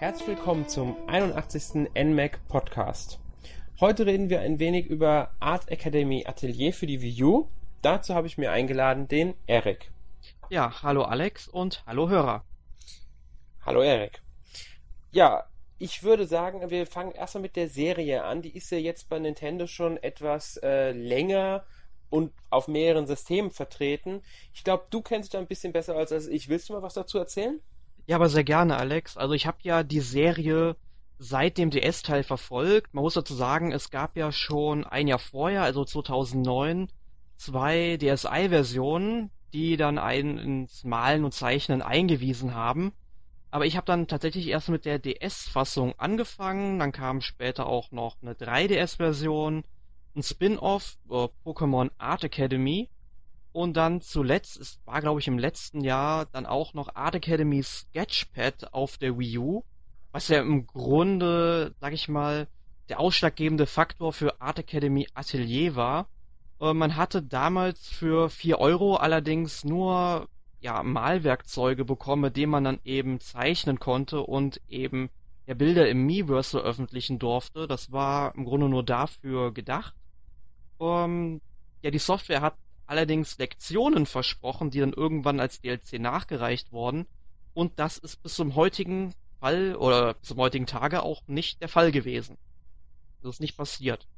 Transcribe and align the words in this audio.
Herzlich 0.00 0.28
willkommen 0.28 0.66
zum 0.66 0.96
81. 1.08 1.90
NMAC 1.94 2.40
Podcast. 2.48 3.18
Heute 3.80 4.06
reden 4.06 4.30
wir 4.30 4.40
ein 4.40 4.58
wenig 4.58 4.86
über 4.86 5.30
Art 5.40 5.68
Academy 5.68 6.24
Atelier 6.26 6.72
für 6.72 6.86
die 6.86 7.02
Wii 7.02 7.22
U. 7.22 7.48
Dazu 7.82 8.14
habe 8.14 8.26
ich 8.26 8.38
mir 8.38 8.50
eingeladen 8.50 9.08
den 9.08 9.34
Erik. 9.46 9.90
Ja, 10.48 10.82
hallo 10.82 11.02
Alex 11.02 11.48
und 11.48 11.84
hallo 11.84 12.08
Hörer. 12.08 12.44
Hallo 13.66 13.82
Erik. 13.82 14.22
Ja, 15.12 15.44
ich 15.78 16.02
würde 16.02 16.26
sagen, 16.26 16.70
wir 16.70 16.86
fangen 16.86 17.12
erstmal 17.12 17.42
mit 17.42 17.56
der 17.56 17.68
Serie 17.68 18.24
an. 18.24 18.40
Die 18.40 18.56
ist 18.56 18.70
ja 18.70 18.78
jetzt 18.78 19.10
bei 19.10 19.18
Nintendo 19.18 19.66
schon 19.66 19.98
etwas 19.98 20.56
äh, 20.62 20.92
länger 20.92 21.66
und 22.08 22.32
auf 22.48 22.68
mehreren 22.68 23.06
Systemen 23.06 23.50
vertreten. 23.50 24.22
Ich 24.54 24.64
glaube, 24.64 24.86
du 24.88 25.02
kennst 25.02 25.26
dich 25.26 25.32
da 25.32 25.40
ein 25.40 25.46
bisschen 25.46 25.74
besser 25.74 25.94
als, 25.94 26.10
als 26.10 26.26
ich. 26.26 26.48
Willst 26.48 26.70
du 26.70 26.72
mal 26.72 26.80
was 26.80 26.94
dazu 26.94 27.18
erzählen? 27.18 27.60
Ja, 28.10 28.16
aber 28.16 28.28
sehr 28.28 28.42
gerne, 28.42 28.76
Alex. 28.76 29.16
Also 29.16 29.34
ich 29.34 29.46
habe 29.46 29.58
ja 29.62 29.84
die 29.84 30.00
Serie 30.00 30.74
seit 31.20 31.58
dem 31.58 31.70
DS-Teil 31.70 32.24
verfolgt. 32.24 32.92
Man 32.92 33.04
muss 33.04 33.14
dazu 33.14 33.34
sagen, 33.34 33.70
es 33.70 33.90
gab 33.90 34.16
ja 34.16 34.32
schon 34.32 34.84
ein 34.84 35.06
Jahr 35.06 35.20
vorher, 35.20 35.62
also 35.62 35.84
2009, 35.84 36.88
zwei 37.36 37.96
DSi-Versionen, 38.00 39.30
die 39.52 39.76
dann 39.76 39.98
einen 39.98 40.38
ins 40.38 40.82
Malen 40.82 41.24
und 41.24 41.34
Zeichnen 41.34 41.82
eingewiesen 41.82 42.52
haben. 42.52 42.90
Aber 43.52 43.64
ich 43.64 43.76
habe 43.76 43.86
dann 43.86 44.08
tatsächlich 44.08 44.48
erst 44.48 44.70
mit 44.70 44.86
der 44.86 44.98
DS-Fassung 44.98 45.94
angefangen, 45.96 46.80
dann 46.80 46.90
kam 46.90 47.20
später 47.20 47.66
auch 47.66 47.92
noch 47.92 48.16
eine 48.22 48.32
3DS-Version, 48.32 49.62
ein 50.16 50.22
Spin-off, 50.24 50.98
äh, 51.08 51.28
Pokémon 51.44 51.92
Art 51.98 52.24
Academy 52.24 52.88
und 53.52 53.76
dann 53.76 54.00
zuletzt, 54.00 54.58
es 54.58 54.80
war 54.84 55.00
glaube 55.00 55.20
ich 55.20 55.28
im 55.28 55.38
letzten 55.38 55.82
Jahr, 55.82 56.26
dann 56.26 56.46
auch 56.46 56.74
noch 56.74 56.94
Art 56.94 57.14
Academy 57.14 57.62
Sketchpad 57.62 58.72
auf 58.72 58.98
der 58.98 59.18
Wii 59.18 59.38
U, 59.38 59.64
was 60.12 60.28
ja 60.28 60.40
im 60.40 60.66
Grunde, 60.66 61.74
sag 61.80 61.92
ich 61.92 62.08
mal, 62.08 62.48
der 62.88 63.00
ausschlaggebende 63.00 63.66
Faktor 63.66 64.12
für 64.12 64.40
Art 64.40 64.58
Academy 64.58 65.06
Atelier 65.14 65.76
war. 65.76 66.08
Äh, 66.60 66.74
man 66.74 66.96
hatte 66.96 67.22
damals 67.22 67.88
für 67.88 68.28
4 68.28 68.58
Euro 68.58 68.96
allerdings 68.96 69.64
nur 69.64 70.28
ja, 70.60 70.82
Malwerkzeuge 70.82 71.84
bekommen, 71.84 72.22
mit 72.22 72.36
denen 72.36 72.50
man 72.50 72.64
dann 72.64 72.80
eben 72.84 73.20
zeichnen 73.20 73.78
konnte 73.78 74.20
und 74.20 74.60
eben 74.68 75.08
ja, 75.46 75.54
Bilder 75.54 75.88
im 75.88 76.04
Miiverse 76.04 76.58
veröffentlichen 76.58 77.18
durfte. 77.18 77.66
Das 77.66 77.92
war 77.92 78.34
im 78.34 78.44
Grunde 78.44 78.68
nur 78.68 78.84
dafür 78.84 79.52
gedacht. 79.52 79.94
Um, 80.78 81.40
ja, 81.82 81.90
die 81.90 81.98
Software 81.98 82.40
hat 82.40 82.54
allerdings 82.90 83.38
Lektionen 83.38 84.04
versprochen, 84.04 84.70
die 84.70 84.80
dann 84.80 84.92
irgendwann 84.92 85.38
als 85.38 85.60
DLC 85.60 86.00
nachgereicht 86.00 86.72
wurden. 86.72 87.06
Und 87.54 87.78
das 87.78 87.98
ist 87.98 88.22
bis 88.22 88.34
zum 88.34 88.56
heutigen 88.56 89.14
Fall 89.38 89.76
oder 89.76 90.20
zum 90.22 90.38
heutigen 90.38 90.66
Tage 90.66 91.02
auch 91.02 91.22
nicht 91.26 91.62
der 91.62 91.68
Fall 91.68 91.92
gewesen. 91.92 92.36
Das 93.22 93.36
ist 93.36 93.40
nicht 93.40 93.56
passiert. 93.56 94.08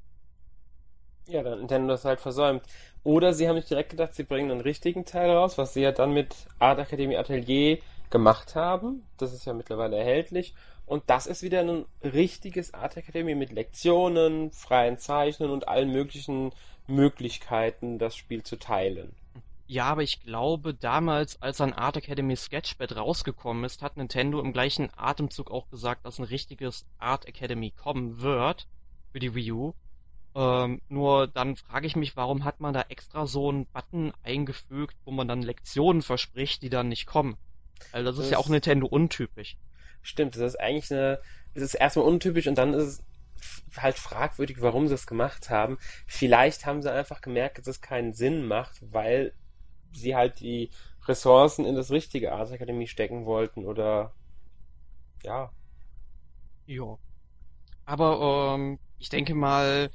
Ja, 1.28 1.42
dann 1.42 1.58
Nintendo 1.58 1.88
das 1.88 2.04
halt 2.04 2.20
versäumt. 2.20 2.62
Oder 3.04 3.34
sie 3.34 3.46
haben 3.46 3.56
nicht 3.56 3.70
direkt 3.70 3.90
gedacht, 3.90 4.14
sie 4.14 4.24
bringen 4.24 4.50
einen 4.50 4.60
richtigen 4.60 5.04
Teil 5.04 5.30
raus, 5.30 5.58
was 5.58 5.74
sie 5.74 5.82
ja 5.82 5.92
dann 5.92 6.12
mit 6.12 6.34
Art 6.58 6.78
Academy 6.78 7.16
Atelier 7.16 7.78
gemacht 8.12 8.54
haben. 8.54 9.02
Das 9.16 9.32
ist 9.32 9.44
ja 9.44 9.54
mittlerweile 9.54 9.96
erhältlich. 9.96 10.54
Und 10.86 11.02
das 11.08 11.26
ist 11.26 11.42
wieder 11.42 11.60
ein 11.60 11.86
richtiges 12.04 12.74
Art 12.74 12.96
Academy 12.96 13.34
mit 13.34 13.50
Lektionen, 13.50 14.52
freien 14.52 14.98
Zeichnen 14.98 15.50
und 15.50 15.66
allen 15.66 15.90
möglichen 15.90 16.52
Möglichkeiten, 16.86 17.98
das 17.98 18.14
Spiel 18.14 18.44
zu 18.44 18.56
teilen. 18.56 19.16
Ja, 19.66 19.86
aber 19.86 20.02
ich 20.02 20.20
glaube, 20.20 20.74
damals, 20.74 21.40
als 21.40 21.60
ein 21.60 21.72
Art 21.72 21.96
Academy 21.96 22.36
Sketchpad 22.36 22.94
rausgekommen 22.94 23.64
ist, 23.64 23.80
hat 23.80 23.96
Nintendo 23.96 24.38
im 24.40 24.52
gleichen 24.52 24.90
Atemzug 24.96 25.50
auch 25.50 25.70
gesagt, 25.70 26.04
dass 26.04 26.18
ein 26.18 26.24
richtiges 26.24 26.84
Art 26.98 27.26
Academy 27.26 27.70
kommen 27.70 28.20
wird 28.20 28.66
für 29.12 29.18
die 29.18 29.34
Wii 29.34 29.52
U. 29.52 29.74
Ähm, 30.34 30.82
nur 30.88 31.26
dann 31.26 31.56
frage 31.56 31.86
ich 31.86 31.96
mich, 31.96 32.16
warum 32.16 32.44
hat 32.44 32.60
man 32.60 32.74
da 32.74 32.82
extra 32.88 33.26
so 33.26 33.48
einen 33.48 33.66
Button 33.66 34.12
eingefügt, 34.22 34.96
wo 35.04 35.10
man 35.10 35.28
dann 35.28 35.42
Lektionen 35.42 36.02
verspricht, 36.02 36.62
die 36.62 36.70
dann 36.70 36.88
nicht 36.88 37.06
kommen? 37.06 37.38
Weil 37.92 38.04
das, 38.04 38.16
das 38.16 38.26
ist 38.26 38.30
ja 38.32 38.38
auch 38.38 38.48
Nintendo 38.48 38.86
untypisch. 38.86 39.56
Stimmt, 40.02 40.36
das 40.36 40.42
ist 40.42 40.60
eigentlich 40.60 40.90
eine, 40.92 41.20
es 41.54 41.62
ist 41.62 41.74
erstmal 41.74 42.06
untypisch 42.06 42.46
und 42.46 42.56
dann 42.56 42.74
ist 42.74 42.84
es 42.84 43.02
halt 43.76 43.96
fragwürdig, 43.96 44.60
warum 44.60 44.88
sie 44.88 44.94
es 44.94 45.06
gemacht 45.06 45.50
haben. 45.50 45.78
Vielleicht 46.06 46.66
haben 46.66 46.82
sie 46.82 46.92
einfach 46.92 47.20
gemerkt, 47.20 47.58
dass 47.58 47.66
es 47.66 47.80
keinen 47.80 48.12
Sinn 48.12 48.46
macht, 48.46 48.80
weil 48.92 49.32
sie 49.92 50.14
halt 50.14 50.40
die 50.40 50.70
Ressourcen 51.06 51.64
in 51.64 51.74
das 51.74 51.90
richtige 51.90 52.32
Art 52.32 52.50
Academy 52.50 52.86
stecken 52.86 53.26
wollten 53.26 53.64
oder 53.64 54.14
ja. 55.22 55.50
Ja. 56.66 56.98
Aber 57.84 58.54
ähm, 58.54 58.78
ich 58.98 59.08
denke 59.08 59.34
mal, 59.34 59.90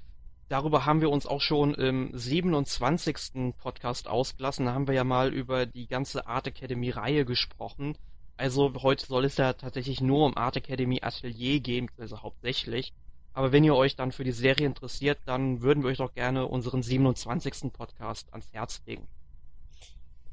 darüber 0.50 0.86
haben 0.86 1.02
wir 1.02 1.10
uns 1.10 1.26
auch 1.26 1.42
schon 1.42 1.74
im 1.74 2.12
27. 2.14 3.54
Podcast 3.58 4.08
ausgelassen. 4.08 4.66
Da 4.66 4.74
haben 4.74 4.88
wir 4.88 4.96
ja 4.96 5.04
mal 5.04 5.34
über 5.34 5.66
die 5.66 5.88
ganze 5.88 6.28
Art 6.28 6.48
Academy 6.48 6.90
Reihe 6.90 7.26
gesprochen. 7.26 7.98
Also 8.38 8.74
heute 8.82 9.06
soll 9.06 9.26
es 9.26 9.38
ja 9.38 9.54
tatsächlich 9.54 10.00
nur 10.02 10.26
um 10.26 10.38
Art 10.38 10.56
Academy 10.58 11.00
Atelier 11.02 11.60
gehen, 11.60 11.90
also 11.98 12.22
hauptsächlich. 12.22 12.94
Aber 13.34 13.52
wenn 13.52 13.64
ihr 13.64 13.76
euch 13.76 13.96
dann 13.96 14.12
für 14.12 14.24
die 14.24 14.32
Serie 14.32 14.66
interessiert, 14.66 15.20
dann 15.26 15.62
würden 15.62 15.84
wir 15.84 15.90
euch 15.90 15.98
doch 15.98 16.14
gerne 16.14 16.48
unseren 16.48 16.82
27. 16.82 17.72
Podcast 17.74 18.28
ans 18.32 18.48
Herz 18.52 18.82
legen. 18.86 19.08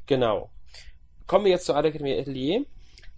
Genau. 0.07 0.51
Kommen 1.27 1.47
wir 1.47 1.53
jetzt 1.53 1.67
zur 1.67 1.77
Art 1.77 1.87
Academy 1.87 2.19
Atelier. 2.19 2.65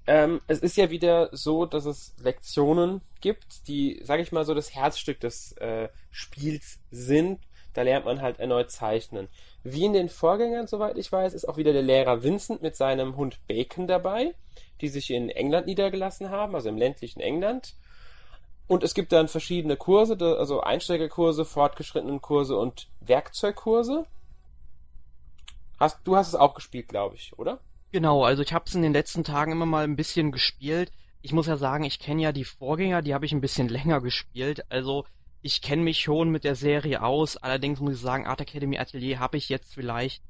Ähm, 0.06 0.40
es 0.46 0.60
ist 0.60 0.76
ja 0.76 0.90
wieder 0.90 1.30
so, 1.32 1.66
dass 1.66 1.84
es 1.84 2.14
Lektionen 2.18 3.00
gibt, 3.20 3.66
die, 3.66 4.00
sage 4.04 4.22
ich 4.22 4.30
mal, 4.30 4.44
so 4.44 4.54
das 4.54 4.74
Herzstück 4.74 5.20
des 5.20 5.52
äh, 5.58 5.88
Spiels 6.10 6.78
sind. 6.90 7.40
Da 7.74 7.82
lernt 7.82 8.06
man 8.06 8.22
halt 8.22 8.38
erneut 8.38 8.70
zeichnen. 8.70 9.28
Wie 9.62 9.84
in 9.84 9.92
den 9.92 10.08
Vorgängern, 10.08 10.66
soweit 10.66 10.96
ich 10.96 11.10
weiß, 11.10 11.34
ist 11.34 11.46
auch 11.46 11.56
wieder 11.56 11.72
der 11.72 11.82
Lehrer 11.82 12.22
Vincent 12.22 12.62
mit 12.62 12.76
seinem 12.76 13.16
Hund 13.16 13.40
Bacon 13.48 13.86
dabei, 13.86 14.34
die 14.80 14.88
sich 14.88 15.10
in 15.10 15.28
England 15.28 15.66
niedergelassen 15.66 16.30
haben, 16.30 16.54
also 16.54 16.68
im 16.68 16.78
ländlichen 16.78 17.20
England. 17.20 17.74
Und 18.68 18.82
es 18.82 18.94
gibt 18.94 19.12
dann 19.12 19.28
verschiedene 19.28 19.76
Kurse, 19.76 20.16
also 20.38 20.60
Einsteigerkurse, 20.60 21.44
fortgeschrittenen 21.44 22.20
Kurse 22.20 22.56
und 22.56 22.88
Werkzeugkurse. 23.00 24.06
Hast, 25.78 25.98
du 26.04 26.16
hast 26.16 26.28
es 26.28 26.34
auch 26.34 26.54
gespielt, 26.54 26.88
glaube 26.88 27.16
ich, 27.16 27.38
oder? 27.38 27.60
Genau, 27.92 28.24
also 28.24 28.42
ich 28.42 28.52
habe 28.52 28.64
es 28.66 28.74
in 28.74 28.82
den 28.82 28.92
letzten 28.92 29.24
Tagen 29.24 29.52
immer 29.52 29.66
mal 29.66 29.84
ein 29.84 29.96
bisschen 29.96 30.32
gespielt. 30.32 30.92
Ich 31.22 31.32
muss 31.32 31.46
ja 31.46 31.56
sagen, 31.56 31.84
ich 31.84 31.98
kenne 31.98 32.22
ja 32.22 32.32
die 32.32 32.44
Vorgänger, 32.44 33.02
die 33.02 33.14
habe 33.14 33.26
ich 33.26 33.32
ein 33.32 33.40
bisschen 33.40 33.68
länger 33.70 34.00
gespielt. 34.00 34.70
Also 34.70 35.04
ich 35.42 35.62
kenne 35.62 35.82
mich 35.82 36.00
schon 36.00 36.30
mit 36.30 36.44
der 36.44 36.54
Serie 36.54 37.02
aus. 37.02 37.36
Allerdings 37.36 37.80
muss 37.80 37.94
ich 37.94 38.00
sagen, 38.00 38.26
Art 38.26 38.40
Academy 38.40 38.78
Atelier 38.78 39.18
habe 39.20 39.36
ich 39.36 39.48
jetzt 39.48 39.74
vielleicht 39.74 40.22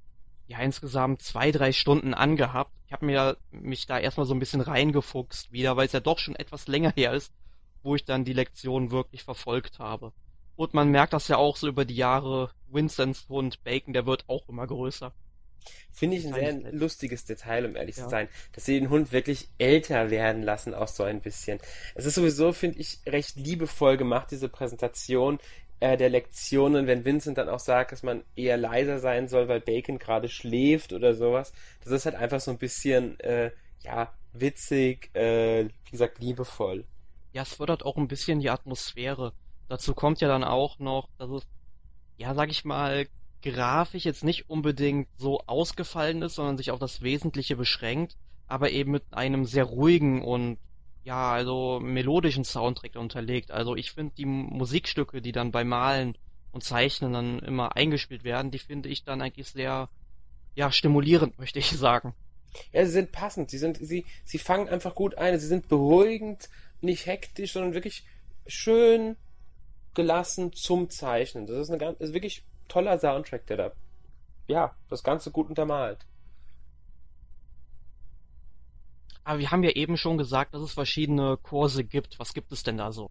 ja 0.49 0.59
insgesamt 0.59 1.23
zwei, 1.23 1.51
drei 1.51 1.73
Stunden 1.73 2.15
angehabt. 2.15 2.71
Ich 2.87 2.93
habe 2.93 3.07
mir 3.07 3.37
mich 3.51 3.87
da 3.87 3.99
erstmal 3.99 4.27
so 4.27 4.35
ein 4.35 4.39
bisschen 4.39 4.61
reingefuchst 4.61 5.51
wieder, 5.51 5.77
weil 5.77 5.87
es 5.87 5.93
ja 5.93 6.01
doch 6.01 6.19
schon 6.19 6.37
etwas 6.37 6.69
länger 6.69 6.93
her 6.95 7.13
ist 7.13 7.33
wo 7.87 7.95
ich 7.95 8.05
dann 8.05 8.25
die 8.25 8.35
Lektion 8.35 8.91
wirklich 8.91 9.23
verfolgt 9.23 9.79
habe. 9.79 10.13
Und 10.57 10.75
man 10.75 10.91
merkt 10.91 11.13
das 11.13 11.29
ja 11.29 11.37
auch 11.37 11.57
so 11.57 11.69
über 11.69 11.85
die 11.85 11.95
Jahre. 11.95 12.51
Winston's 12.69 13.27
Hund 13.29 13.63
Bacon, 13.63 13.95
der 13.95 14.07
wird 14.07 14.25
auch 14.29 14.49
immer 14.49 14.67
größer. 14.67 15.13
Finde 15.93 16.17
ich 16.17 16.27
ein 16.27 16.35
sehr 16.35 16.73
lustiges 16.73 17.25
Detail, 17.25 17.67
um 17.67 17.77
ehrlich 17.77 17.97
ja. 17.97 18.05
zu 18.05 18.11
sein, 18.11 18.29
dass 18.53 18.65
sie 18.65 18.79
den 18.79 18.91
Hund 18.91 19.13
wirklich 19.13 19.49
älter 19.59 20.11
werden 20.11 20.43
lassen, 20.43 20.75
auch 20.75 20.89
so 20.89 21.05
ein 21.05 21.21
bisschen. 21.21 21.59
Es 21.95 22.05
ist 22.05 22.15
sowieso, 22.15 22.53
finde 22.53 22.79
ich, 22.79 22.99
recht 23.07 23.37
liebevoll 23.37 23.97
gemacht, 23.97 24.31
diese 24.31 24.49
Präsentation 24.49 25.39
äh, 25.81 25.97
der 25.97 26.11
Lektionen, 26.11 26.87
wenn 26.87 27.05
Vincent 27.05 27.39
dann 27.39 27.49
auch 27.49 27.61
sagt, 27.61 27.93
dass 27.93 28.03
man 28.03 28.25
eher 28.35 28.57
leiser 28.57 28.99
sein 28.99 29.29
soll, 29.29 29.49
weil 29.49 29.61
Bacon 29.61 29.99
gerade 29.99 30.29
schläft 30.29 30.93
oder 30.93 31.15
sowas. 31.15 31.53
Das 31.83 31.93
ist 31.93 32.07
halt 32.07 32.17
einfach 32.17 32.41
so 32.41 32.51
ein 32.51 32.59
bisschen, 32.59 33.19
äh, 33.21 33.51
ja, 33.81 34.13
witzig, 34.33 35.15
äh, 35.15 35.65
wie 35.65 35.91
gesagt, 35.91 36.19
liebevoll 36.19 36.85
ja, 37.37 37.43
es 37.43 37.53
fördert 37.53 37.85
auch 37.85 37.99
ein 37.99 38.09
bisschen 38.09 38.41
die 38.41 38.49
Atmosphäre. 38.49 39.35
Dazu 39.69 39.93
kommt 39.93 40.23
ja 40.23 40.29
dann 40.29 40.43
auch 40.43 40.79
noch, 40.79 41.11
dass 41.19 41.29
es, 41.29 41.47
ja, 42.17 42.35
sag 42.35 42.51
ich 42.51 42.65
mal, 42.65 43.09
grafisch 43.43 44.05
jetzt 44.05 44.25
nicht 44.25 44.49
unbedingt 44.49 45.09
so 45.17 45.41
ausgefallen 45.47 46.23
ist, 46.23 46.35
sondern 46.35 46.57
sich 46.57 46.71
auf 46.71 46.79
das 46.79 47.03
Wesentliche 47.03 47.57
beschränkt, 47.57 48.17
aber 48.47 48.71
eben 48.71 48.93
mit 48.93 49.05
einem 49.13 49.45
sehr 49.45 49.65
ruhigen 49.65 50.23
und 50.23 50.59
ja, 51.05 51.33
also 51.33 51.79
melodischen 51.81 52.45
Soundtrack 52.45 52.97
unterlegt. 52.97 53.53
Also 53.53 53.77
ich 53.77 53.93
finde 53.93 54.15
die 54.17 54.27
Musikstücke, 54.27 55.23
die 55.23 55.33
dann 55.33 55.53
beim 55.53 55.69
Malen 55.69 56.19
und 56.51 56.65
Zeichnen 56.65 57.13
dann 57.13 57.39
immer 57.39 57.77
eingespielt 57.77 58.25
werden, 58.25 58.51
die 58.51 58.59
finde 58.59 58.89
ich 58.89 59.05
dann 59.05 59.23
eigentlich 59.23 59.49
sehr, 59.49 59.89
ja, 60.57 60.73
stimulierend, 60.73 61.39
möchte 61.39 61.61
ich 61.61 61.71
sagen. 61.71 62.15
Ja, 62.73 62.85
sie 62.85 62.93
sind 62.93 63.13
passend, 63.13 63.51
sie 63.51 63.59
sind, 63.59 63.77
sie, 63.77 64.05
sie 64.25 64.39
fangen 64.39 64.69
einfach 64.69 64.95
gut 64.95 65.17
ein, 65.17 65.39
sie 65.39 65.47
sind 65.47 65.69
beruhigend, 65.69 66.49
nicht 66.81 67.07
hektisch, 67.07 67.53
sondern 67.53 67.75
wirklich 67.75 68.05
schön 68.47 69.17
gelassen 69.95 70.53
zum 70.53 70.91
Zeichnen. 70.91 71.47
Das 71.47 71.59
ist, 71.59 71.71
eine 71.71 71.79
ganz, 71.79 72.01
ist 72.01 72.15
wirklich 72.15 72.43
toller 72.69 72.99
Soundtrack, 72.99 73.47
der 73.47 73.57
da, 73.57 73.73
ja, 74.49 74.75
das 74.89 75.03
Ganze 75.03 75.31
gut 75.31 75.49
untermalt. 75.49 76.07
Aber 79.25 79.41
wir 79.41 79.51
haben 79.51 79.65
ja 79.65 79.71
eben 79.71 79.97
schon 79.97 80.19
gesagt, 80.19 80.55
dass 80.55 80.63
es 80.63 80.73
verschiedene 80.73 81.37
Kurse 81.37 81.83
gibt. 81.83 82.19
Was 82.21 82.33
gibt 82.33 82.53
es 82.53 82.63
denn 82.63 82.79
da 82.79 82.93
so? 82.93 83.11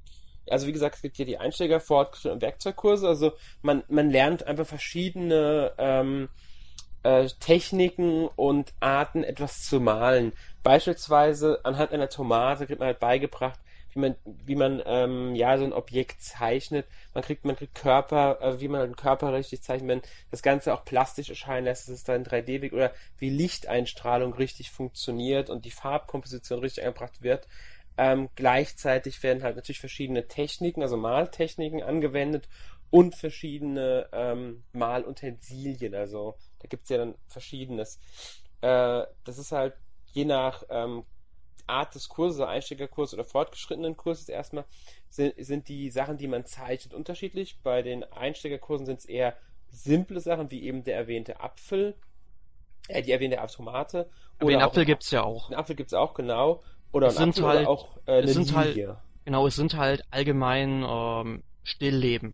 Also 0.50 0.66
wie 0.68 0.72
gesagt, 0.72 0.96
es 0.96 1.02
gibt 1.02 1.18
hier 1.18 1.26
die 1.26 1.38
Einsteiger, 1.38 1.82
Fortschritt 1.82 2.32
und 2.32 2.42
Werkzeugkurse. 2.42 3.08
Also 3.08 3.34
man, 3.62 3.84
man 3.90 4.10
lernt 4.10 4.48
einfach 4.48 4.66
verschiedene 4.66 5.74
ähm, 5.78 6.30
äh, 7.04 7.28
Techniken 7.40 8.28
und 8.28 8.74
Arten, 8.80 9.24
etwas 9.24 9.64
zu 9.64 9.80
malen. 9.80 10.32
Beispielsweise 10.64 11.60
anhand 11.64 11.92
einer 11.92 12.10
Tomate 12.10 12.66
kriegt 12.66 12.80
man 12.80 12.88
halt 12.88 13.00
beigebracht, 13.00 13.60
wie 13.96 14.02
man, 14.02 14.16
wie 14.26 14.56
man 14.56 14.84
ähm, 14.86 15.36
ja 15.36 15.58
so 15.58 15.64
ein 15.64 15.74
Objekt 15.74 16.22
zeichnet. 16.22 16.86
Man 17.14 17.24
kriegt, 17.24 17.46
man 17.46 17.56
kriegt 17.56 17.76
Körper, 17.76 18.40
äh, 18.42 18.60
wie 18.60 18.68
man 18.68 18.82
einen 18.82 18.96
Körper 18.96 19.34
richtig 19.34 19.64
zeichnet, 19.64 19.88
wenn 19.88 20.02
das 20.32 20.44
Ganze 20.44 20.74
auch 20.74 20.84
plastisch 20.84 21.30
erscheinen 21.30 21.66
lässt, 21.66 21.88
dass 21.88 21.96
es 21.96 22.04
dann 22.04 22.26
3D-Weg 22.26 22.74
oder 22.74 22.92
wie 23.18 23.30
Lichteinstrahlung 23.30 24.34
richtig 24.34 24.72
funktioniert 24.72 25.50
und 25.50 25.66
die 25.66 25.72
Farbkomposition 25.72 26.60
richtig 26.60 26.84
eingebracht 26.84 27.22
wird. 27.22 27.48
Ähm, 27.98 28.30
gleichzeitig 28.36 29.24
werden 29.24 29.44
halt 29.44 29.56
natürlich 29.56 29.80
verschiedene 29.80 30.28
Techniken, 30.28 30.82
also 30.82 30.98
Maltechniken 30.98 31.82
angewendet 31.82 32.50
und 32.90 33.16
verschiedene 33.16 34.10
ähm, 34.12 34.66
Malutensilien. 34.74 35.96
Also 35.96 36.36
da 36.60 36.68
gibt's 36.68 36.90
ja 36.90 36.98
dann 36.98 37.16
verschiedenes. 37.28 38.00
Äh, 38.60 39.04
das 39.24 39.38
ist 39.38 39.54
halt 39.54 39.74
je 40.12 40.26
nach 40.26 40.64
ähm, 40.70 41.06
Art 41.68 41.96
des 41.96 42.10
Kurses, 42.10 42.40
also 42.40 42.52
Einsteigerkurs 42.52 43.14
oder 43.14 43.24
fortgeschrittenen 43.24 43.98
Kurses 43.98 44.30
erstmal, 44.30 44.66
sind, 45.10 45.34
sind 45.38 45.68
die 45.68 45.90
Sachen, 45.90 46.18
die 46.18 46.28
man 46.28 46.46
zeichnet, 46.46 46.94
unterschiedlich. 46.94 47.60
Bei 47.64 47.82
den 47.82 48.04
Einsteigerkursen 48.04 48.86
sind 48.86 49.00
es 49.00 49.06
eher 49.06 49.36
simple 49.70 50.20
Sachen, 50.20 50.52
wie 50.52 50.64
eben 50.64 50.84
der 50.84 50.96
erwähnte 50.96 51.40
Apfel, 51.40 51.96
äh, 52.88 53.02
die 53.02 53.12
erwähnte 53.12 53.38
Tomate. 53.54 54.10
Aber 54.40 54.52
den 54.52 54.62
Apfel 54.62 54.86
gibt's 54.86 55.12
ja 55.12 55.24
auch. 55.24 55.50
Den 55.50 55.58
Apfel 55.58 55.76
gibt's 55.76 55.94
auch, 55.94 56.14
genau. 56.14 56.62
Oder 56.92 57.08
es 57.08 57.16
sind 57.18 57.30
Apfel 57.30 57.46
halt, 57.46 57.68
auch 57.68 57.98
äh, 58.06 58.12
eine 58.14 58.22
es 58.24 58.34
sind 58.34 58.48
Lilie. 58.56 58.88
halt, 58.88 58.98
genau, 59.26 59.48
es 59.48 59.56
sind 59.56 59.76
halt 59.76 60.04
allgemein 60.12 60.84
ähm, 60.88 61.44
Stillleben 61.64 62.34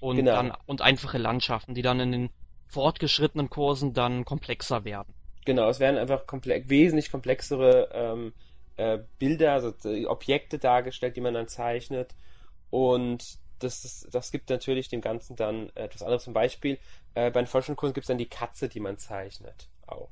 und 0.00 0.16
Genau. 0.16 0.32
dann 0.32 0.52
und 0.66 0.82
einfache 0.82 1.18
Landschaften, 1.18 1.74
die 1.74 1.82
dann 1.82 2.00
in 2.00 2.12
den 2.12 2.30
fortgeschrittenen 2.66 3.48
Kursen 3.48 3.94
dann 3.94 4.24
komplexer 4.24 4.84
werden. 4.84 5.14
Genau, 5.44 5.68
es 5.68 5.78
werden 5.78 5.96
einfach 5.96 6.26
komple 6.26 6.68
wesentlich 6.68 7.10
komplexere 7.10 7.88
ähm, 7.92 8.32
äh, 8.76 8.98
Bilder, 9.18 9.52
also 9.52 9.72
äh, 9.84 10.06
Objekte 10.06 10.58
dargestellt, 10.58 11.16
die 11.16 11.20
man 11.20 11.34
dann 11.34 11.48
zeichnet. 11.48 12.14
Und 12.70 13.38
das, 13.58 13.84
ist, 13.84 14.14
das 14.14 14.30
gibt 14.30 14.50
natürlich 14.50 14.88
dem 14.88 15.00
Ganzen 15.00 15.36
dann 15.36 15.70
etwas 15.74 16.02
anderes. 16.02 16.24
Zum 16.24 16.34
Beispiel 16.34 16.78
äh, 17.14 17.30
bei 17.30 17.40
den 17.40 17.46
Forschungskursen 17.46 17.94
gibt 17.94 18.04
es 18.04 18.08
dann 18.08 18.18
die 18.18 18.28
Katze, 18.28 18.68
die 18.68 18.80
man 18.80 18.98
zeichnet. 18.98 19.68
Auch. 19.86 20.10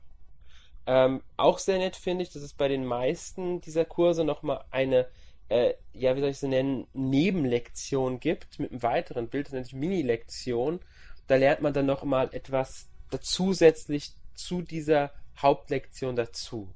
Ähm, 0.86 1.22
auch 1.36 1.58
sehr 1.58 1.78
nett 1.78 1.96
finde 1.96 2.22
ich, 2.22 2.30
dass 2.30 2.42
es 2.42 2.52
bei 2.52 2.68
den 2.68 2.84
meisten 2.84 3.60
dieser 3.60 3.84
Kurse 3.84 4.24
nochmal 4.24 4.64
eine, 4.70 5.06
äh, 5.48 5.74
ja, 5.92 6.14
wie 6.16 6.20
soll 6.20 6.30
ich 6.30 6.38
sie 6.38 6.48
nennen, 6.48 6.86
Nebenlektion 6.92 8.20
gibt 8.20 8.58
mit 8.58 8.70
einem 8.70 8.82
weiteren 8.82 9.28
Bild, 9.28 9.46
das 9.46 9.52
nennt 9.54 9.66
sich 9.66 9.74
Mini-Lektion. 9.74 10.80
Da 11.26 11.36
lernt 11.36 11.62
man 11.62 11.72
dann 11.72 11.86
nochmal 11.86 12.28
etwas 12.32 12.88
dazusätzlich 13.10 14.12
zu 14.34 14.60
dieser 14.60 15.10
Hauptlektion 15.38 16.16
dazu. 16.16 16.68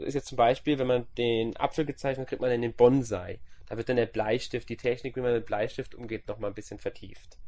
Das 0.00 0.08
ist 0.08 0.14
jetzt 0.14 0.26
zum 0.28 0.36
Beispiel, 0.36 0.78
wenn 0.80 0.88
man 0.88 1.06
den 1.16 1.56
Apfel 1.56 1.86
gezeichnet 1.86 2.28
kriegt 2.28 2.40
man 2.42 2.50
dann 2.50 2.62
den 2.62 2.74
Bonsai. 2.74 3.40
Da 3.68 3.76
wird 3.76 3.88
dann 3.88 3.96
der 3.96 4.06
Bleistift, 4.06 4.68
die 4.68 4.76
Technik, 4.76 5.14
wie 5.16 5.20
man 5.20 5.32
mit 5.32 5.46
Bleistift 5.46 5.94
umgeht, 5.94 6.26
nochmal 6.26 6.50
ein 6.50 6.54
bisschen 6.54 6.78
vertieft. 6.80 7.38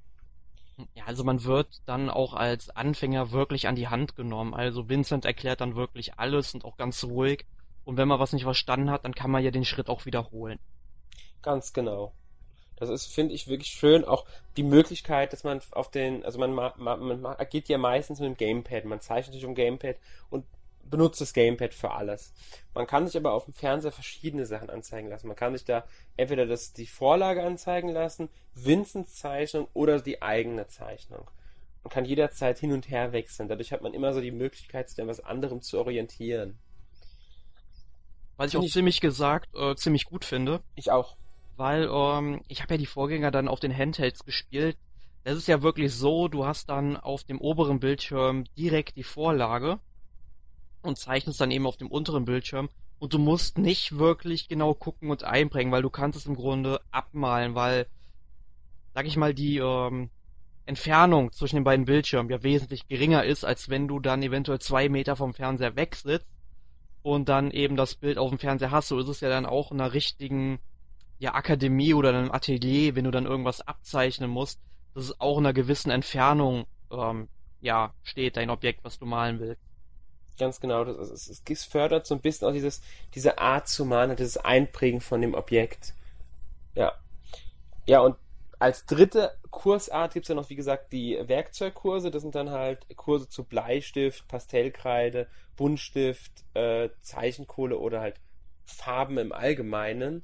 Ja, 0.95 1.05
also 1.07 1.25
man 1.25 1.45
wird 1.45 1.81
dann 1.87 2.09
auch 2.11 2.35
als 2.35 2.69
Anfänger 2.71 3.31
wirklich 3.31 3.69
an 3.69 3.75
die 3.77 3.89
Hand 3.89 4.17
genommen. 4.17 4.55
Also 4.55 4.89
Vincent 4.89 5.25
erklärt 5.25 5.61
dann 5.61 5.77
wirklich 5.77 6.19
alles 6.19 6.55
und 6.55 6.65
auch 6.65 6.77
ganz 6.77 7.05
ruhig. 7.05 7.47
Und 7.85 7.97
wenn 7.97 8.09
man 8.09 8.21
was 8.21 8.33
nicht 8.33 8.45
verstanden 8.45 8.91
hat, 8.91 9.05
dann 9.05 9.15
kann 9.15 9.31
man 9.31 9.43
ja 9.45 9.51
den 9.51 9.65
Schritt 9.65 9.89
auch 9.89 10.05
wiederholen. 10.07 10.59
Ganz 11.43 11.73
genau. 11.73 12.13
Das 12.77 12.91
ist, 12.91 13.07
finde 13.07 13.35
ich, 13.35 13.49
wirklich 13.49 13.71
schön. 13.71 14.05
Auch 14.05 14.27
die 14.57 14.65
Möglichkeit, 14.65 15.33
dass 15.33 15.45
man 15.45 15.61
auf 15.73 15.91
den, 15.91 16.25
also 16.25 16.39
man, 16.39 16.53
ma- 16.53 16.75
ma- 16.77 16.97
man 16.97 17.21
ma- 17.23 17.37
agiert 17.39 17.69
ja 17.69 17.79
meistens 17.79 18.21
mit 18.21 18.29
dem 18.29 18.37
Gamepad. 18.37 18.85
Man 18.87 19.01
zeichnet 19.01 19.35
sich 19.35 19.45
um 19.47 19.55
Gamepad 19.55 19.97
und 20.31 20.47
benutzt 20.85 21.21
das 21.21 21.33
Gamepad 21.33 21.73
für 21.75 21.91
alles. 21.93 22.33
Man 22.75 22.87
kann 22.87 23.07
sich 23.07 23.17
aber 23.17 23.33
auf 23.33 23.45
dem 23.47 23.55
Fernseher 23.55 23.93
verschiedene 23.93 24.47
Sachen 24.47 24.71
anzeigen 24.71 25.09
lassen. 25.09 25.27
Man 25.29 25.37
kann 25.37 25.53
sich 25.55 25.65
da 25.65 25.85
entweder 26.17 26.47
das, 26.47 26.73
die 26.73 26.87
Vorlage 26.87 27.43
anzeigen 27.43 27.89
lassen, 27.89 28.29
Vincents 28.55 29.15
Zeichnung 29.17 29.69
oder 29.73 30.01
die 30.01 30.21
eigene 30.23 30.67
Zeichnung. 30.69 31.31
Man 31.85 31.91
kann 31.91 32.05
jederzeit 32.05 32.59
hin 32.59 32.73
und 32.73 32.89
her 32.91 33.13
wechseln. 33.13 33.49
Dadurch 33.49 33.73
hat 33.73 33.83
man 33.83 33.95
immer 33.95 34.13
so 34.15 34.21
die 34.21 34.31
Möglichkeit, 34.31 34.89
sich 34.89 35.01
an 35.01 35.09
was 35.09 35.21
anderem 35.21 35.63
zu 35.63 35.79
orientieren. 35.79 36.59
Was 38.37 38.51
ich 38.53 38.57
auch 38.57 38.63
ich- 38.63 38.73
ziemlich 38.73 39.01
gesagt, 39.01 39.55
äh, 39.55 39.75
ziemlich 39.77 40.05
gut 40.05 40.25
finde. 40.25 40.61
Ich 40.75 40.91
auch. 40.91 41.17
weil 41.57 41.89
ähm, 41.93 42.43
ich 42.49 42.63
habe 42.63 42.75
ja 42.75 42.79
die 42.79 42.87
Vorgänger 42.87 43.31
dann 43.31 43.47
auf 43.49 43.61
den 43.61 43.77
Handhelds 43.77 44.25
gespielt. 44.25 44.77
Das 45.25 45.37
ist 45.37 45.47
ja 45.49 45.63
wirklich 45.63 45.95
so, 45.95 46.27
du 46.29 46.45
hast 46.47 46.69
dann 46.71 46.97
auf 46.97 47.23
dem 47.25 47.41
oberen 47.41 47.79
Bildschirm 47.79 48.45
direkt 48.57 48.97
die 48.97 49.05
Vorlage 49.05 49.79
und 50.83 50.99
zeichnest 50.99 51.41
dann 51.41 51.51
eben 51.51 51.67
auf 51.67 51.77
dem 51.77 51.89
unteren 51.89 52.25
Bildschirm 52.25 52.69
und 53.03 53.15
du 53.15 53.19
musst 53.19 53.59
nicht 53.59 53.99
wirklich 53.99 54.47
genau 54.47 54.75
gucken 54.75 55.11
und 55.11 55.25
einprägen, 55.25 55.73
weil 55.73 55.83
du 55.83 55.91
kannst 55.91 56.17
es 56.17 56.27
im 56.27 56.37
Grunde 56.37 56.81
abmalen, 56.93 57.57
weil, 57.57 57.89
sag 58.95 59.07
ich 59.07 59.17
mal, 59.17 59.35
die 59.35 59.59
ähm, 59.59 60.11
Entfernung 60.67 61.33
zwischen 61.33 61.57
den 61.57 61.65
beiden 61.65 61.85
Bildschirmen 61.85 62.31
ja 62.31 62.45
wesentlich 62.45 62.87
geringer 62.87 63.25
ist, 63.25 63.45
als 63.45 63.69
wenn 63.69 63.89
du 63.89 63.99
dann 63.99 64.23
eventuell 64.23 64.61
zwei 64.61 64.89
Meter 64.89 65.17
vom 65.17 65.35
Fernseher 65.35 65.75
weg 65.75 65.97
sitzt 65.97 66.29
und 67.03 67.29
dann 67.29 67.51
eben 67.51 67.75
das 67.75 67.97
Bild 67.97 68.19
auf 68.19 68.29
dem 68.29 68.39
Fernseher 68.39 68.71
hast. 68.71 68.87
So 68.87 69.01
ist 69.01 69.09
es 69.09 69.21
ja 69.21 69.29
dann 69.29 69.47
auch 69.47 69.73
in 69.73 69.81
einer 69.81 69.93
richtigen 69.95 70.61
ja, 71.19 71.35
Akademie 71.35 71.95
oder 71.95 72.11
in 72.11 72.17
einem 72.17 72.31
Atelier, 72.31 72.95
wenn 72.95 73.05
du 73.05 73.11
dann 73.11 73.27
irgendwas 73.27 73.61
abzeichnen 73.63 74.31
musst, 74.31 74.61
dass 74.95 75.07
es 75.07 75.21
auch 75.21 75.39
in 75.39 75.47
einer 75.47 75.55
gewissen 75.55 75.91
Entfernung 75.91 76.67
ähm, 76.93 77.29
ja, 77.61 77.95
steht, 78.05 78.37
dein 78.37 78.51
Objekt, 78.51 78.85
was 78.85 79.01
du 79.01 79.07
malen 79.07 79.41
willst. 79.41 79.63
Ganz 80.39 80.61
genau, 80.61 80.85
das 80.85 81.11
ist, 81.11 81.29
es, 81.29 81.43
es 81.49 81.65
fördert 81.65 82.07
so 82.07 82.15
ein 82.15 82.21
bisschen 82.21 82.49
auch 82.49 82.53
dieses, 82.53 82.81
diese 83.15 83.39
Art 83.39 83.69
zu 83.69 83.85
malen, 83.85 84.17
dieses 84.17 84.39
Einprägen 84.39 85.01
von 85.01 85.21
dem 85.21 85.35
Objekt. 85.35 85.95
Ja. 86.75 86.93
Ja, 87.87 88.01
und 88.01 88.17
als 88.59 88.87
dritte 88.87 89.33
Kursart 89.51 90.15
gibt's 90.15 90.29
ja 90.29 90.35
noch, 90.35 90.49
wie 90.49 90.57
gesagt, 90.57 90.93
die 90.93 91.19
Werkzeugkurse. 91.21 92.11
Das 92.11 92.23
sind 92.23 92.35
dann 92.35 92.51
halt 92.51 92.87
Kurse 92.97 93.29
zu 93.29 93.45
Bleistift, 93.45 94.27
Pastellkreide, 94.29 95.27
Buntstift, 95.57 96.33
äh, 96.55 96.89
Zeichenkohle 97.03 97.77
oder 97.77 98.01
halt 98.01 98.21
Farben 98.65 99.19
im 99.19 99.33
Allgemeinen. 99.33 100.23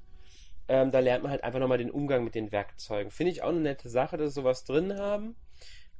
Ähm, 0.69 0.91
da 0.93 1.01
lernt 1.01 1.23
man 1.23 1.33
halt 1.33 1.45
einfach 1.45 1.59
nochmal 1.59 1.79
den 1.79 1.91
Umgang 1.91 2.25
mit 2.25 2.35
den 2.35 2.53
Werkzeugen. 2.53 3.11
Finde 3.11 3.33
ich 3.33 3.43
auch 3.43 3.49
eine 3.49 3.61
nette 3.61 3.89
Sache, 3.89 4.17
dass 4.17 4.35
sie 4.35 4.41
sowas 4.41 4.65
drin 4.65 4.99
haben. 4.99 5.35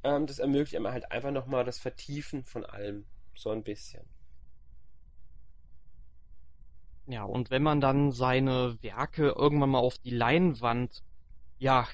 Ähm, 0.05 0.27
das 0.27 0.39
ermöglicht 0.39 0.77
einem 0.77 0.89
halt 0.89 1.11
einfach 1.11 1.31
nochmal 1.31 1.65
das 1.65 1.79
Vertiefen 1.79 2.45
von 2.45 2.65
allem. 2.65 3.05
So 3.39 3.51
ein 3.51 3.63
bisschen. 3.63 4.05
Ja, 7.07 7.25
und 7.25 7.51
wenn 7.51 7.63
man 7.63 7.81
dann 7.81 8.13
seine 8.13 8.79
Werke 8.83 9.29
irgendwann 9.31 9.71
mal 9.71 9.79
auf 9.79 9.99
die 9.99 10.11
Leinwand, 10.11 11.03
ja, 11.59 11.89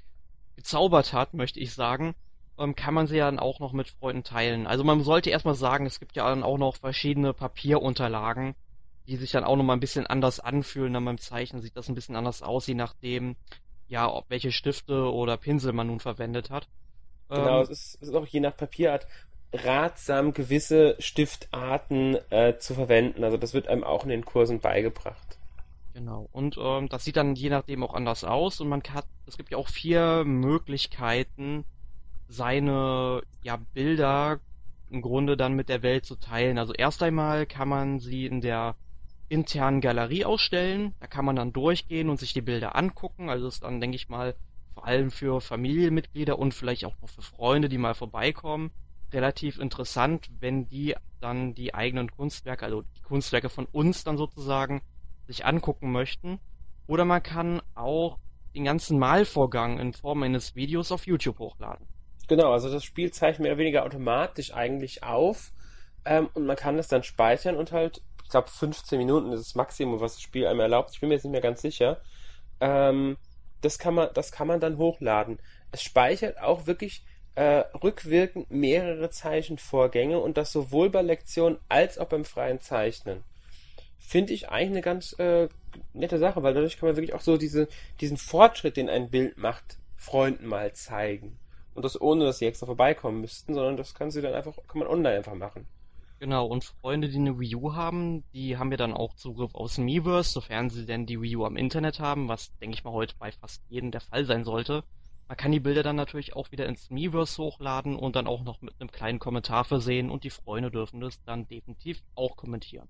gezaubert 0.57 1.13
hat, 1.13 1.35
möchte 1.35 1.61
ich 1.61 1.75
sagen, 1.75 2.15
ähm, 2.59 2.75
kann 2.77 2.95
man 2.95 3.07
sie 3.09 3.19
ja 3.19 3.27
dann 3.27 3.39
auch 3.41 3.61
noch 3.61 3.73
mit 3.75 3.89
Freunden 3.91 4.25
teilen. 4.25 4.67
Also 4.67 4.85
man 4.85 5.03
sollte 5.05 5.31
erstmal 5.31 5.55
sagen, 5.57 5.87
es 5.87 6.01
gibt 6.01 6.17
ja 6.17 6.29
dann 6.29 6.43
auch 6.45 6.59
noch 6.59 6.77
verschiedene 6.77 7.35
Papierunterlagen, 7.35 8.55
die 9.09 9.17
sich 9.17 9.33
dann 9.33 9.45
auch 9.45 9.57
noch 9.57 9.65
mal 9.65 9.75
ein 9.75 9.81
bisschen 9.81 10.07
anders 10.07 10.41
anfühlen. 10.41 10.95
Dann 10.95 11.05
beim 11.05 11.19
Zeichnen 11.19 11.63
sieht 11.63 11.77
das 11.77 11.89
ein 11.89 11.95
bisschen 11.97 12.17
anders 12.17 12.43
aus, 12.43 12.67
je 12.67 12.75
nachdem, 12.75 13.37
ja, 13.89 14.11
ob 14.13 14.31
welche 14.31 14.53
Stifte 14.53 15.13
oder 15.13 15.37
Pinsel 15.39 15.73
man 15.75 15.89
nun 15.89 16.01
verwendet 16.01 16.51
hat. 16.51 16.69
Genau, 17.33 17.61
Ähm, 17.61 17.63
es 17.63 17.69
ist, 17.71 17.95
es 18.01 18.09
ist 18.09 18.15
auch 18.15 18.27
je 18.27 18.41
nach 18.41 18.57
Papierart 18.57 19.07
ratsam, 19.55 20.33
gewisse 20.33 20.97
Stiftarten 20.99 22.19
äh, 22.31 22.59
zu 22.59 22.75
verwenden. 22.75 23.25
Also 23.25 23.37
das 23.37 23.55
wird 23.55 23.69
einem 23.69 23.85
auch 23.85 24.05
in 24.05 24.11
den 24.11 24.25
Kursen 24.25 24.61
beigebracht. 24.61 25.39
Genau. 25.95 26.29
Und 26.33 26.59
ähm, 26.59 26.89
das 26.89 27.05
sieht 27.05 27.17
dann 27.17 27.37
je 27.37 27.51
nachdem 27.51 27.85
auch 27.85 27.95
anders 27.95 28.25
aus 28.25 28.61
und 28.61 28.69
man 28.69 28.83
kann, 28.83 29.05
es 29.27 29.37
gibt 29.37 29.51
ja 29.51 29.59
auch 29.59 29.69
vier 29.69 30.25
Möglichkeiten, 30.25 31.65
seine 32.29 33.23
ja, 33.43 33.59
Bilder 33.75 34.41
im 34.91 35.03
Grunde 35.03 35.37
dann 35.37 35.55
mit 35.55 35.69
der 35.69 35.83
Welt 35.83 36.05
zu 36.05 36.17
teilen. 36.17 36.59
Also 36.59 36.73
erst 36.73 37.03
einmal 37.03 37.47
kann 37.47 37.69
man 37.69 38.01
sie 38.01 38.27
in 38.27 38.41
der 38.41 38.75
internen 39.29 39.81
Galerie 39.81 40.25
ausstellen. 40.25 40.95
Da 41.01 41.07
kann 41.07 41.25
man 41.25 41.37
dann 41.37 41.53
durchgehen 41.53 42.11
und 42.11 42.19
sich 42.19 42.33
die 42.33 42.43
Bilder 42.43 42.75
angucken. 42.77 43.31
Also 43.31 43.47
ist 43.47 43.63
dann, 43.63 43.81
denke 43.81 43.97
ich 43.97 44.09
mal, 44.09 44.35
vor 44.75 44.87
allem 44.87 45.11
für 45.11 45.41
Familienmitglieder 45.41 46.39
und 46.39 46.55
vielleicht 46.55 46.85
auch 46.85 46.95
noch 47.01 47.09
für 47.09 47.23
Freunde, 47.23 47.69
die 47.69 47.79
mal 47.79 47.95
vorbeikommen, 47.95 48.73
relativ 49.15 49.59
interessant, 49.59 50.29
wenn 50.41 50.69
die 50.69 50.95
dann 51.21 51.55
die 51.55 51.75
eigenen 51.75 52.11
Kunstwerke, 52.11 52.67
also 52.67 52.83
die 52.83 53.03
Kunstwerke 53.03 53.49
von 53.49 53.67
uns 53.67 54.05
dann 54.05 54.17
sozusagen, 54.17 54.83
sich 55.27 55.47
angucken 55.47 55.91
möchten. 55.91 56.39
Oder 56.87 57.07
man 57.07 57.23
kann 57.23 57.63
auch 57.75 58.19
den 58.55 58.65
ganzen 58.65 58.99
Malvorgang 58.99 59.79
in 59.79 59.95
Form 59.95 60.23
eines 60.23 60.55
Videos 60.55 60.93
auf 60.93 61.07
YouTube 61.07 61.39
hochladen. 61.39 61.87
Genau, 62.29 62.53
also 62.53 62.71
das 62.71 62.85
Spiel 62.85 63.11
zeichnet 63.11 63.41
mehr 63.41 63.53
oder 63.53 63.61
weniger 63.61 63.85
automatisch 63.85 64.53
eigentlich 64.53 65.03
auf 65.03 65.53
ähm, 66.05 66.29
und 66.35 66.45
man 66.47 66.57
kann 66.57 66.77
das 66.77 66.89
dann 66.89 67.03
speichern 67.03 67.57
und 67.57 67.73
halt 67.73 68.03
glaube 68.35 68.51
15 68.51 68.99
Minuten 68.99 69.33
ist 69.33 69.41
das 69.47 69.55
Maximum, 69.55 70.01
was 70.01 70.15
das 70.15 70.23
Spiel 70.23 70.49
einem 70.49 70.59
erlaubt. 70.59 70.91
Ich 70.93 71.01
bin 71.01 71.09
mir 71.09 71.15
jetzt 71.15 71.25
nicht 71.25 71.31
mehr 71.31 71.41
ganz 71.41 71.63
sicher. 71.63 72.01
Ähm, 72.61 73.17
das 73.61 73.79
kann 73.79 73.95
man, 73.95 74.09
das 74.13 74.33
kann 74.33 74.49
man 74.49 74.59
dann 74.59 74.77
hochladen. 74.77 75.39
Es 75.71 75.83
speichert 75.85 76.41
auch 76.41 76.67
wirklich 76.67 77.05
äh, 77.35 77.65
rückwirkend 77.83 78.51
mehrere 78.51 79.11
Zeichenvorgänge 79.11 80.19
und 80.19 80.37
das 80.37 80.53
sowohl 80.53 80.91
bei 80.91 81.03
Lektionen 81.03 81.59
als 81.69 81.99
auch 81.99 82.09
beim 82.09 82.25
freien 82.25 82.61
Zeichnen. 82.61 83.25
Finde 83.99 84.33
ich 84.35 84.49
eigentlich 84.51 84.71
eine 84.71 84.83
ganz 84.83 85.19
äh, 85.19 85.49
nette 85.93 86.19
Sache, 86.19 86.43
weil 86.43 86.55
dadurch 86.55 86.79
kann 86.79 86.89
man 86.89 86.97
wirklich 86.97 87.15
auch 87.15 87.21
so 87.21 87.37
diese, 87.37 87.69
diesen 88.01 88.17
Fortschritt, 88.17 88.77
den 88.77 88.89
ein 88.89 89.11
Bild 89.11 89.39
macht, 89.39 89.79
Freunden 89.97 90.47
mal 90.47 90.73
zeigen. 90.75 91.39
Und 91.75 91.85
das 91.85 92.01
ohne, 92.01 92.25
dass 92.25 92.39
sie 92.39 92.47
extra 92.47 92.67
vorbeikommen 92.67 93.21
müssten, 93.21 93.55
sondern 93.55 93.77
das 93.77 93.95
kann 93.95 94.11
sie 94.11 94.23
dann 94.23 94.35
einfach, 94.35 94.57
kann 94.69 94.79
man 94.79 94.89
online 94.89 95.17
einfach 95.17 95.35
machen. 95.35 95.67
Genau, 96.21 96.47
und 96.47 96.65
Freunde, 96.65 97.09
die 97.09 97.19
eine 97.19 97.39
Wii 97.39 97.57
U 97.57 97.75
haben, 97.75 98.23
die 98.33 98.57
haben 98.57 98.71
ja 98.71 98.77
dann 98.77 98.95
auch 98.95 99.15
Zugriff 99.15 99.55
aus 99.55 99.79
Miiverse, 99.79 100.31
sofern 100.31 100.71
sie 100.71 100.87
denn 100.87 101.07
die 101.07 101.21
Wii 101.21 101.37
U 101.37 101.45
am 101.45 101.57
Internet 101.57 101.99
haben, 101.99 102.29
was, 102.29 102.57
denke 102.59 102.77
ich 102.77 102.85
mal, 102.85 102.93
heute 102.93 103.15
bei 103.19 103.33
fast 103.33 103.63
jedem 103.69 103.91
der 103.91 104.01
Fall 104.01 104.25
sein 104.25 104.45
sollte. 104.45 104.85
Man 105.27 105.37
kann 105.37 105.53
die 105.53 105.61
Bilder 105.61 105.83
dann 105.83 105.97
natürlich 105.97 106.37
auch 106.37 106.53
wieder 106.53 106.67
ins 106.67 106.91
Miiverse 106.91 107.43
hochladen 107.43 107.97
und 107.97 108.15
dann 108.15 108.27
auch 108.27 108.43
noch 108.43 108.61
mit 108.61 108.75
einem 108.79 108.91
kleinen 108.91 109.19
Kommentar 109.19 109.65
versehen 109.65 110.11
und 110.11 110.25
die 110.25 110.31
Freunde 110.31 110.71
dürfen 110.71 111.01
das 111.01 111.23
dann 111.25 111.49
definitiv 111.49 112.03
auch 112.15 112.37
kommentieren. 112.37 112.89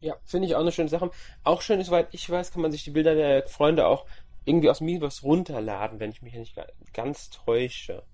Ja, 0.00 0.16
finde 0.24 0.46
ich 0.46 0.54
auch 0.54 0.60
eine 0.60 0.72
schöne 0.72 0.88
Sache. 0.88 1.10
Auch 1.42 1.62
schön 1.62 1.80
ist, 1.80 1.86
soweit 1.86 2.08
ich 2.12 2.28
weiß, 2.28 2.52
kann 2.52 2.62
man 2.62 2.70
sich 2.70 2.84
die 2.84 2.90
Bilder 2.90 3.14
der 3.14 3.46
Freunde 3.48 3.86
auch 3.86 4.06
irgendwie 4.44 4.70
aus 4.70 4.80
Miiverse 4.80 5.22
runterladen, 5.22 5.98
wenn 5.98 6.10
ich 6.10 6.22
mich 6.22 6.34
nicht 6.34 6.54
ganz 6.92 7.30
täusche. 7.30 8.04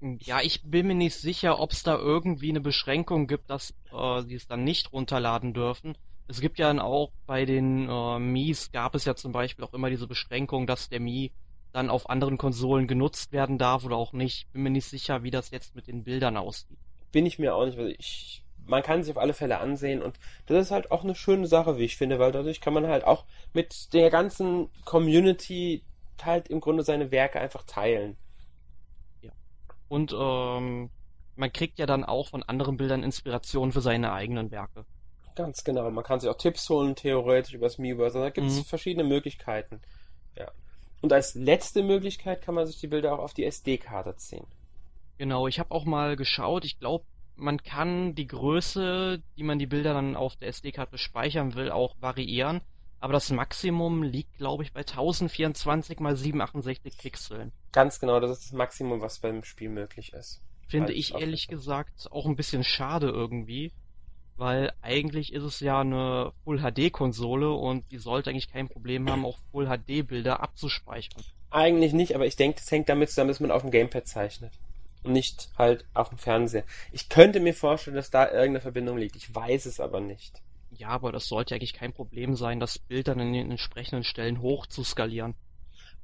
Ja, 0.00 0.40
ich 0.40 0.62
bin 0.62 0.86
mir 0.86 0.94
nicht 0.94 1.16
sicher, 1.16 1.60
ob 1.60 1.72
es 1.72 1.82
da 1.82 1.96
irgendwie 1.96 2.48
eine 2.48 2.62
Beschränkung 2.62 3.26
gibt, 3.26 3.50
dass 3.50 3.74
äh, 3.92 4.22
sie 4.22 4.34
es 4.34 4.46
dann 4.46 4.64
nicht 4.64 4.92
runterladen 4.92 5.52
dürfen. 5.52 5.96
Es 6.26 6.40
gibt 6.40 6.58
ja 6.58 6.68
dann 6.68 6.78
auch 6.78 7.12
bei 7.26 7.44
den 7.44 7.88
äh, 7.88 8.18
Mies 8.18 8.72
gab 8.72 8.94
es 8.94 9.04
ja 9.04 9.14
zum 9.14 9.32
Beispiel 9.32 9.64
auch 9.64 9.74
immer 9.74 9.90
diese 9.90 10.06
Beschränkung, 10.06 10.66
dass 10.66 10.88
der 10.88 11.00
Mii 11.00 11.32
dann 11.72 11.90
auf 11.90 12.08
anderen 12.10 12.38
Konsolen 12.38 12.86
genutzt 12.86 13.32
werden 13.32 13.58
darf 13.58 13.84
oder 13.84 13.96
auch 13.96 14.12
nicht. 14.12 14.52
Bin 14.52 14.62
mir 14.62 14.70
nicht 14.70 14.86
sicher, 14.86 15.22
wie 15.22 15.30
das 15.30 15.50
jetzt 15.50 15.74
mit 15.74 15.86
den 15.86 16.04
Bildern 16.04 16.36
aussieht. 16.36 16.78
Bin 17.12 17.26
ich 17.26 17.38
mir 17.38 17.54
auch 17.54 17.66
nicht, 17.66 17.78
weil 17.78 17.94
ich 17.98 18.44
man 18.66 18.82
kann 18.82 19.02
sich 19.02 19.10
auf 19.10 19.20
alle 19.20 19.34
Fälle 19.34 19.58
ansehen 19.58 20.00
und 20.00 20.18
das 20.46 20.66
ist 20.66 20.70
halt 20.70 20.90
auch 20.90 21.02
eine 21.02 21.14
schöne 21.14 21.46
Sache, 21.46 21.76
wie 21.76 21.84
ich 21.84 21.96
finde, 21.96 22.18
weil 22.18 22.30
dadurch 22.30 22.60
kann 22.60 22.72
man 22.72 22.86
halt 22.86 23.04
auch 23.04 23.24
mit 23.52 23.92
der 23.92 24.10
ganzen 24.10 24.70
Community 24.84 25.82
halt 26.22 26.48
im 26.48 26.60
Grunde 26.60 26.84
seine 26.84 27.10
Werke 27.10 27.40
einfach 27.40 27.64
teilen. 27.64 28.16
Ja. 29.22 29.32
Und 29.88 30.14
ähm, 30.16 30.90
man 31.36 31.52
kriegt 31.52 31.78
ja 31.78 31.86
dann 31.86 32.04
auch 32.04 32.28
von 32.28 32.42
anderen 32.42 32.76
Bildern 32.76 33.02
Inspiration 33.02 33.72
für 33.72 33.80
seine 33.80 34.12
eigenen 34.12 34.50
Werke. 34.50 34.84
Ganz 35.34 35.64
genau. 35.64 35.90
Man 35.90 36.04
kann 36.04 36.20
sich 36.20 36.28
auch 36.28 36.36
Tipps 36.36 36.68
holen, 36.68 36.94
theoretisch 36.94 37.54
übers 37.54 37.78
Miiverse. 37.78 38.18
Da 38.18 38.30
gibt 38.30 38.48
es 38.48 38.58
mhm. 38.58 38.64
verschiedene 38.64 39.04
Möglichkeiten. 39.04 39.80
Ja. 40.36 40.50
Und 41.00 41.12
als 41.12 41.34
letzte 41.34 41.82
Möglichkeit 41.82 42.42
kann 42.42 42.54
man 42.54 42.66
sich 42.66 42.78
die 42.78 42.86
Bilder 42.86 43.14
auch 43.14 43.20
auf 43.20 43.34
die 43.34 43.44
SD-Karte 43.44 44.16
ziehen. 44.16 44.46
Genau, 45.18 45.46
ich 45.46 45.58
habe 45.58 45.70
auch 45.72 45.84
mal 45.84 46.16
geschaut. 46.16 46.64
Ich 46.64 46.78
glaube, 46.78 47.04
man 47.36 47.62
kann 47.62 48.14
die 48.14 48.26
Größe, 48.26 49.22
die 49.36 49.42
man 49.42 49.58
die 49.58 49.66
Bilder 49.66 49.94
dann 49.94 50.16
auf 50.16 50.36
der 50.36 50.48
SD-Karte 50.48 50.98
speichern 50.98 51.54
will, 51.54 51.70
auch 51.70 51.96
variieren. 52.00 52.60
Aber 53.00 53.14
das 53.14 53.30
Maximum 53.30 54.02
liegt, 54.02 54.36
glaube 54.36 54.62
ich, 54.62 54.72
bei 54.72 54.80
1024 54.80 55.98
x 55.98 56.20
768 56.20 56.98
Pixeln. 56.98 57.52
Ganz 57.72 57.98
genau, 57.98 58.20
das 58.20 58.30
ist 58.30 58.44
das 58.44 58.52
Maximum, 58.52 59.00
was 59.00 59.20
beim 59.20 59.42
Spiel 59.42 59.70
möglich 59.70 60.12
ist. 60.12 60.42
Finde 60.68 60.92
ich 60.92 61.14
ehrlich 61.14 61.48
gesagt 61.48 62.08
auch 62.12 62.26
ein 62.26 62.36
bisschen 62.36 62.62
schade 62.62 63.08
irgendwie, 63.08 63.72
weil 64.40 64.72
eigentlich 64.80 65.34
ist 65.34 65.42
es 65.42 65.60
ja 65.60 65.82
eine 65.82 66.32
Full 66.44 66.60
HD 66.60 66.90
Konsole 66.90 67.52
und 67.52 67.84
die 67.92 67.98
sollte 67.98 68.30
eigentlich 68.30 68.50
kein 68.50 68.68
Problem 68.68 69.08
haben, 69.08 69.26
auch 69.26 69.38
Full 69.52 69.66
HD 69.66 70.06
Bilder 70.06 70.42
abzuspeichern. 70.42 71.22
Eigentlich 71.50 71.92
nicht, 71.92 72.14
aber 72.14 72.26
ich 72.26 72.36
denke, 72.36 72.58
das 72.58 72.70
hängt 72.70 72.88
damit 72.88 73.10
zusammen, 73.10 73.28
dass 73.28 73.40
man 73.40 73.50
auf 73.50 73.60
dem 73.60 73.70
Gamepad 73.70 74.08
zeichnet 74.08 74.52
und 75.02 75.12
nicht 75.12 75.50
halt 75.58 75.84
auf 75.92 76.08
dem 76.08 76.16
Fernseher. 76.16 76.64
Ich 76.90 77.10
könnte 77.10 77.38
mir 77.38 77.52
vorstellen, 77.52 77.96
dass 77.96 78.10
da 78.10 78.24
irgendeine 78.24 78.62
Verbindung 78.62 78.96
liegt. 78.96 79.14
Ich 79.14 79.34
weiß 79.34 79.66
es 79.66 79.78
aber 79.78 80.00
nicht. 80.00 80.40
Ja, 80.70 80.88
aber 80.88 81.12
das 81.12 81.26
sollte 81.26 81.54
eigentlich 81.54 81.74
kein 81.74 81.92
Problem 81.92 82.34
sein, 82.34 82.60
das 82.60 82.78
Bild 82.78 83.08
dann 83.08 83.20
in 83.20 83.34
den 83.34 83.50
entsprechenden 83.50 84.04
Stellen 84.04 84.40
hoch 84.40 84.66
zu 84.66 84.84
skalieren. 84.84 85.34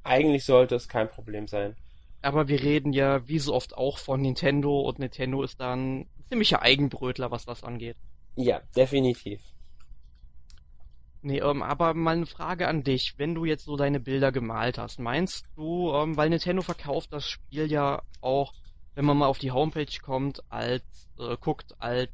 Eigentlich 0.04 0.44
sollte 0.44 0.74
es 0.74 0.88
kein 0.88 1.08
Problem 1.08 1.48
sein. 1.48 1.74
Aber 2.20 2.48
wir 2.48 2.60
reden 2.60 2.92
ja 2.92 3.26
wie 3.28 3.38
so 3.38 3.54
oft 3.54 3.74
auch 3.76 3.96
von 3.96 4.20
Nintendo 4.20 4.80
und 4.80 4.98
Nintendo 4.98 5.42
ist 5.42 5.58
dann 5.58 6.06
ziemlicher 6.28 6.60
Eigenbrötler, 6.60 7.30
was 7.30 7.46
das 7.46 7.64
angeht. 7.64 7.96
Ja, 8.36 8.60
definitiv. 8.76 9.40
Nee, 11.22 11.40
ähm, 11.40 11.62
aber 11.62 11.94
mal 11.94 12.16
eine 12.16 12.26
Frage 12.26 12.68
an 12.68 12.84
dich. 12.84 13.14
Wenn 13.16 13.34
du 13.34 13.44
jetzt 13.44 13.64
so 13.64 13.76
deine 13.76 13.98
Bilder 13.98 14.30
gemalt 14.30 14.78
hast, 14.78 15.00
meinst 15.00 15.46
du, 15.56 15.92
ähm, 15.92 16.16
weil 16.16 16.30
Nintendo 16.30 16.62
verkauft 16.62 17.12
das 17.12 17.28
Spiel 17.28 17.70
ja 17.70 18.02
auch 18.20 18.52
wenn 18.96 19.04
man 19.04 19.18
mal 19.18 19.26
auf 19.26 19.38
die 19.38 19.52
Homepage 19.52 20.00
kommt, 20.02 20.42
als 20.48 20.82
äh, 21.20 21.36
guckt 21.38 21.76
als 21.78 22.10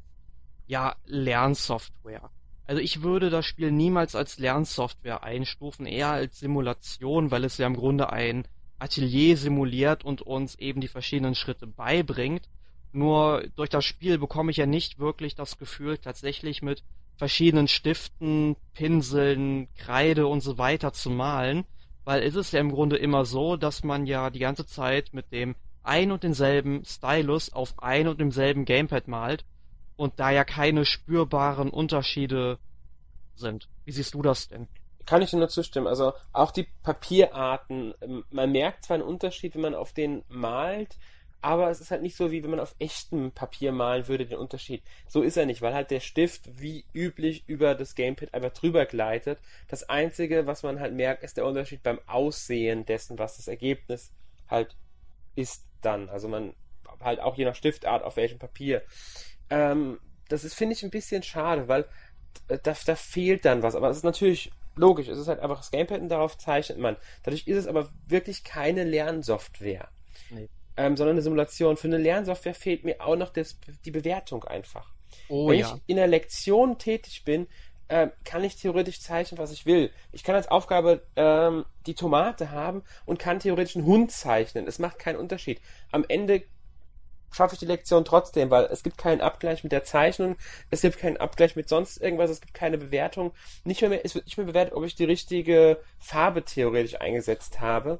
ja 0.67 0.95
Lernsoftware. 1.05 2.29
Also 2.67 2.81
ich 2.81 3.01
würde 3.01 3.29
das 3.29 3.45
Spiel 3.45 3.71
niemals 3.71 4.15
als 4.15 4.37
Lernsoftware 4.37 5.23
einstufen, 5.23 5.85
eher 5.85 6.09
als 6.09 6.39
Simulation, 6.39 7.31
weil 7.31 7.45
es 7.45 7.57
ja 7.57 7.67
im 7.67 7.75
Grunde 7.75 8.11
ein 8.11 8.47
Atelier 8.79 9.37
simuliert 9.37 10.03
und 10.03 10.21
uns 10.21 10.55
eben 10.55 10.81
die 10.81 10.87
verschiedenen 10.87 11.35
Schritte 11.35 11.67
beibringt. 11.67 12.49
Nur 12.93 13.43
durch 13.55 13.69
das 13.69 13.83
Spiel 13.83 14.19
bekomme 14.19 14.51
ich 14.51 14.57
ja 14.57 14.67
nicht 14.67 14.99
wirklich 14.99 15.35
das 15.35 15.57
Gefühl, 15.57 15.97
tatsächlich 15.97 16.61
mit 16.61 16.83
verschiedenen 17.17 17.67
Stiften, 17.67 18.55
Pinseln, 18.73 19.67
Kreide 19.75 20.27
und 20.27 20.41
so 20.41 20.57
weiter 20.57 20.93
zu 20.93 21.09
malen, 21.09 21.65
weil 22.05 22.21
es 22.21 22.35
ist 22.35 22.53
ja 22.53 22.59
im 22.59 22.71
Grunde 22.71 22.97
immer 22.97 23.25
so, 23.25 23.57
dass 23.57 23.83
man 23.83 24.05
ja 24.05 24.29
die 24.29 24.39
ganze 24.39 24.65
Zeit 24.65 25.09
mit 25.11 25.31
dem 25.31 25.55
ein 25.81 26.11
und 26.11 26.23
denselben 26.23 26.85
Stylus 26.85 27.51
auf 27.51 27.81
ein 27.81 28.07
und 28.07 28.19
demselben 28.19 28.65
Gamepad 28.65 29.07
malt 29.07 29.43
und 29.95 30.19
da 30.19 30.31
ja 30.31 30.43
keine 30.43 30.85
spürbaren 30.85 31.69
Unterschiede 31.69 32.59
sind. 33.35 33.69
Wie 33.85 33.91
siehst 33.91 34.13
du 34.13 34.21
das 34.21 34.47
denn? 34.47 34.67
Kann 35.05 35.21
ich 35.21 35.31
dir 35.31 35.37
nur 35.37 35.49
zustimmen. 35.49 35.87
Also 35.87 36.13
auch 36.31 36.51
die 36.51 36.67
Papierarten, 36.83 37.93
ähm, 38.01 38.23
man 38.29 38.51
merkt 38.51 38.85
zwar 38.85 38.95
einen 38.95 39.03
Unterschied, 39.03 39.55
wenn 39.55 39.61
man 39.61 39.75
auf 39.75 39.93
den 39.93 40.23
malt, 40.29 40.97
aber 41.43 41.69
es 41.69 41.81
ist 41.81 41.91
halt 41.91 42.01
nicht 42.01 42.15
so, 42.15 42.31
wie 42.31 42.41
wenn 42.41 42.51
man 42.51 42.61
auf 42.61 42.73
echtem 42.79 43.33
Papier 43.33 43.73
malen 43.73 44.07
würde, 44.07 44.25
den 44.25 44.37
Unterschied. 44.37 44.81
So 45.07 45.21
ist 45.21 45.35
er 45.35 45.45
nicht, 45.45 45.61
weil 45.61 45.73
halt 45.73 45.91
der 45.91 45.99
Stift 45.99 46.61
wie 46.61 46.85
üblich 46.93 47.43
über 47.47 47.75
das 47.75 47.95
Gamepad 47.95 48.33
einfach 48.33 48.53
drüber 48.53 48.85
gleitet. 48.85 49.39
Das 49.67 49.89
Einzige, 49.89 50.47
was 50.47 50.63
man 50.63 50.79
halt 50.79 50.93
merkt, 50.93 51.21
ist 51.21 51.35
der 51.35 51.45
Unterschied 51.45 51.83
beim 51.83 51.99
Aussehen 52.07 52.85
dessen, 52.85 53.19
was 53.19 53.35
das 53.35 53.49
Ergebnis 53.49 54.13
halt 54.47 54.77
ist 55.35 55.65
dann. 55.81 56.07
Also 56.07 56.29
man 56.29 56.55
halt 57.01 57.19
auch 57.19 57.35
je 57.35 57.43
nach 57.43 57.55
Stiftart 57.55 58.03
auf 58.03 58.15
welchem 58.15 58.39
Papier. 58.39 58.81
Ähm, 59.49 59.99
das 60.29 60.45
ist, 60.45 60.53
finde 60.53 60.75
ich, 60.75 60.83
ein 60.83 60.91
bisschen 60.91 61.23
schade, 61.23 61.67
weil 61.67 61.85
da, 62.47 62.57
da 62.57 62.95
fehlt 62.95 63.43
dann 63.43 63.63
was. 63.63 63.75
Aber 63.75 63.89
es 63.89 63.97
ist 63.97 64.03
natürlich 64.03 64.49
logisch. 64.77 65.09
Es 65.09 65.17
ist 65.17 65.27
halt 65.27 65.41
einfach 65.41 65.57
das 65.57 65.71
Gamepad 65.71 65.99
und 65.99 66.07
darauf 66.07 66.37
zeichnet 66.37 66.77
man. 66.77 66.95
Dadurch 67.23 67.47
ist 67.47 67.57
es 67.57 67.67
aber 67.67 67.89
wirklich 68.07 68.45
keine 68.45 68.85
Lernsoftware. 68.85 69.89
Nee. 70.29 70.47
Ähm, 70.75 70.97
sondern 70.97 71.15
eine 71.15 71.21
Simulation. 71.21 71.77
Für 71.77 71.87
eine 71.87 71.97
Lernsoftware 71.97 72.55
fehlt 72.55 72.83
mir 72.83 72.99
auch 72.99 73.15
noch 73.15 73.29
das, 73.29 73.57
die 73.85 73.91
Bewertung 73.91 74.43
einfach. 74.43 74.91
Oh, 75.29 75.49
Wenn 75.49 75.59
ja. 75.59 75.75
ich 75.75 75.81
in 75.87 75.97
der 75.97 76.07
Lektion 76.07 76.79
tätig 76.79 77.23
bin, 77.23 77.47
äh, 77.87 78.07
kann 78.23 78.43
ich 78.43 78.55
theoretisch 78.55 79.01
zeichnen, 79.01 79.37
was 79.37 79.51
ich 79.51 79.65
will. 79.65 79.91
Ich 80.11 80.23
kann 80.23 80.35
als 80.35 80.47
Aufgabe 80.47 81.05
ähm, 81.15 81.65
die 81.85 81.93
Tomate 81.93 82.51
haben 82.51 82.83
und 83.05 83.19
kann 83.19 83.39
theoretisch 83.39 83.75
einen 83.75 83.85
Hund 83.85 84.11
zeichnen. 84.11 84.67
Es 84.67 84.79
macht 84.79 84.99
keinen 84.99 85.17
Unterschied. 85.17 85.61
Am 85.91 86.05
Ende 86.07 86.43
schaffe 87.33 87.55
ich 87.55 87.59
die 87.59 87.65
Lektion 87.65 88.05
trotzdem, 88.05 88.49
weil 88.49 88.65
es 88.65 88.83
gibt 88.83 88.97
keinen 88.97 89.21
Abgleich 89.21 89.63
mit 89.63 89.71
der 89.71 89.83
Zeichnung, 89.83 90.37
es 90.69 90.81
gibt 90.81 90.97
keinen 90.97 91.17
Abgleich 91.17 91.55
mit 91.55 91.67
sonst 91.67 91.97
irgendwas, 91.97 92.29
es 92.29 92.41
gibt 92.41 92.53
keine 92.53 92.77
Bewertung. 92.77 93.33
Nicht 93.63 93.81
mehr, 93.81 93.89
mehr 93.89 94.05
es 94.05 94.15
wird 94.15 94.25
nicht 94.25 94.37
mehr 94.37 94.45
bewertet, 94.45 94.73
ob 94.73 94.85
ich 94.85 94.95
die 94.95 95.05
richtige 95.05 95.79
Farbe 95.99 96.43
theoretisch 96.43 97.01
eingesetzt 97.01 97.59
habe. 97.59 97.99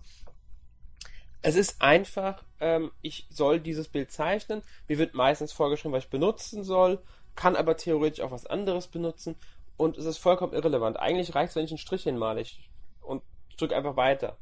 Es 1.43 1.55
ist 1.55 1.81
einfach, 1.81 2.43
ähm, 2.59 2.91
ich 3.01 3.27
soll 3.29 3.59
dieses 3.59 3.87
Bild 3.87 4.11
zeichnen. 4.11 4.63
Mir 4.87 4.97
wird 4.97 5.13
meistens 5.13 5.51
vorgeschrieben, 5.51 5.93
was 5.93 6.05
ich 6.05 6.09
benutzen 6.09 6.63
soll, 6.63 6.99
kann 7.35 7.55
aber 7.55 7.77
theoretisch 7.77 8.23
auch 8.23 8.31
was 8.31 8.45
anderes 8.45 8.87
benutzen 8.87 9.35
und 9.77 9.97
es 9.97 10.05
ist 10.05 10.17
vollkommen 10.17 10.53
irrelevant. 10.53 10.97
Eigentlich 10.97 11.35
reicht 11.35 11.51
es, 11.51 11.55
wenn 11.55 11.65
ich 11.65 11.71
einen 11.71 11.77
Strich 11.77 12.03
hinmale 12.03 12.41
ich 12.41 12.69
und 13.01 13.21
drücke 13.57 13.75
einfach 13.75 13.95
weiter. 13.95 14.37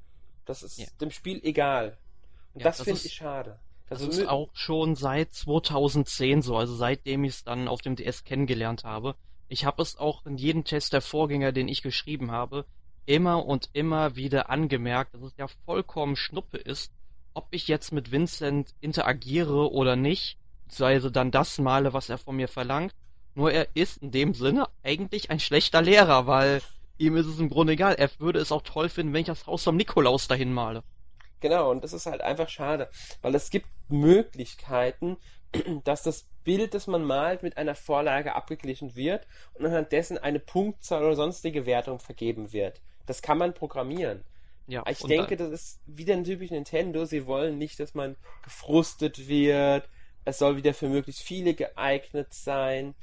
Das 0.45 0.63
ist 0.63 0.77
ja. 0.77 0.85
dem 0.99 1.11
Spiel 1.11 1.39
egal. 1.43 1.97
Und 2.53 2.61
ja, 2.61 2.65
das, 2.65 2.77
das 2.77 2.85
finde 2.85 3.01
ich 3.03 3.13
schade. 3.13 3.59
Das, 3.89 3.99
das 4.05 4.17
ist 4.17 4.27
auch 4.27 4.49
schon 4.53 4.95
seit 4.95 5.33
2010 5.33 6.41
so, 6.41 6.55
also 6.55 6.75
seitdem 6.75 7.23
ich 7.23 7.33
es 7.33 7.43
dann 7.43 7.67
auf 7.67 7.81
dem 7.81 7.95
DS 7.95 8.23
kennengelernt 8.23 8.83
habe. 8.83 9.15
Ich 9.49 9.65
habe 9.65 9.81
es 9.81 9.97
auch 9.97 10.25
in 10.25 10.37
jedem 10.37 10.63
Test 10.63 10.93
der 10.93 11.01
Vorgänger, 11.01 11.51
den 11.51 11.67
ich 11.67 11.81
geschrieben 11.81 12.31
habe, 12.31 12.65
immer 13.05 13.45
und 13.45 13.69
immer 13.73 14.15
wieder 14.15 14.49
angemerkt, 14.49 15.13
dass 15.13 15.21
es 15.21 15.33
ja 15.37 15.47
vollkommen 15.65 16.15
Schnuppe 16.15 16.57
ist, 16.57 16.91
ob 17.33 17.47
ich 17.51 17.67
jetzt 17.67 17.91
mit 17.91 18.11
Vincent 18.11 18.73
interagiere 18.81 19.71
oder 19.71 19.95
nicht, 19.95 20.37
beziehungsweise 20.65 21.11
dann 21.11 21.31
das 21.31 21.57
male, 21.59 21.93
was 21.93 22.09
er 22.09 22.17
von 22.17 22.35
mir 22.35 22.47
verlangt, 22.47 22.93
Nur 23.33 23.51
er 23.51 23.67
ist 23.75 23.97
in 24.01 24.11
dem 24.11 24.33
Sinne 24.33 24.67
eigentlich 24.83 25.31
ein 25.31 25.39
schlechter 25.39 25.81
Lehrer, 25.81 26.27
weil 26.27 26.61
ihm 26.97 27.15
ist 27.15 27.27
es 27.27 27.39
im 27.39 27.49
Grunde 27.49 27.73
egal. 27.73 27.95
Er 27.95 28.09
würde 28.19 28.39
es 28.39 28.51
auch 28.51 28.61
toll 28.61 28.89
finden, 28.89 29.13
wenn 29.13 29.21
ich 29.21 29.27
das 29.27 29.47
Haus 29.47 29.63
vom 29.63 29.77
Nikolaus 29.77 30.27
dahin 30.27 30.51
male. 30.51 30.83
Genau, 31.39 31.71
und 31.71 31.83
das 31.83 31.93
ist 31.93 32.05
halt 32.05 32.21
einfach 32.21 32.49
schade, 32.49 32.89
weil 33.21 33.33
es 33.33 33.49
gibt 33.49 33.67
Möglichkeiten, 33.89 35.17
dass 35.83 36.03
das 36.03 36.27
Bild, 36.43 36.73
das 36.73 36.87
man 36.87 37.03
malt, 37.03 37.43
mit 37.43 37.57
einer 37.57 37.75
Vorlage 37.75 38.35
abgeglichen 38.35 38.95
wird 38.95 39.27
und 39.53 39.65
anhand 39.65 39.91
dessen 39.91 40.17
eine 40.17 40.39
Punktzahl 40.39 41.03
oder 41.03 41.15
sonstige 41.15 41.65
Wertung 41.65 41.99
vergeben 41.99 42.51
wird. 42.51 42.81
Das 43.11 43.21
kann 43.21 43.37
man 43.37 43.53
programmieren. 43.53 44.23
Ja, 44.67 44.85
ich 44.87 44.99
denke, 44.99 45.35
das 45.35 45.49
ist 45.49 45.81
wieder 45.85 46.13
ein 46.13 46.23
typisch 46.23 46.49
Nintendo. 46.49 47.03
Sie 47.03 47.27
wollen 47.27 47.57
nicht, 47.57 47.77
dass 47.81 47.93
man 47.93 48.15
gefrustet 48.41 49.27
wird. 49.27 49.89
Es 50.23 50.39
soll 50.39 50.55
wieder 50.55 50.73
für 50.73 50.87
möglichst 50.87 51.21
viele 51.21 51.53
geeignet 51.53 52.33
sein. 52.33 52.95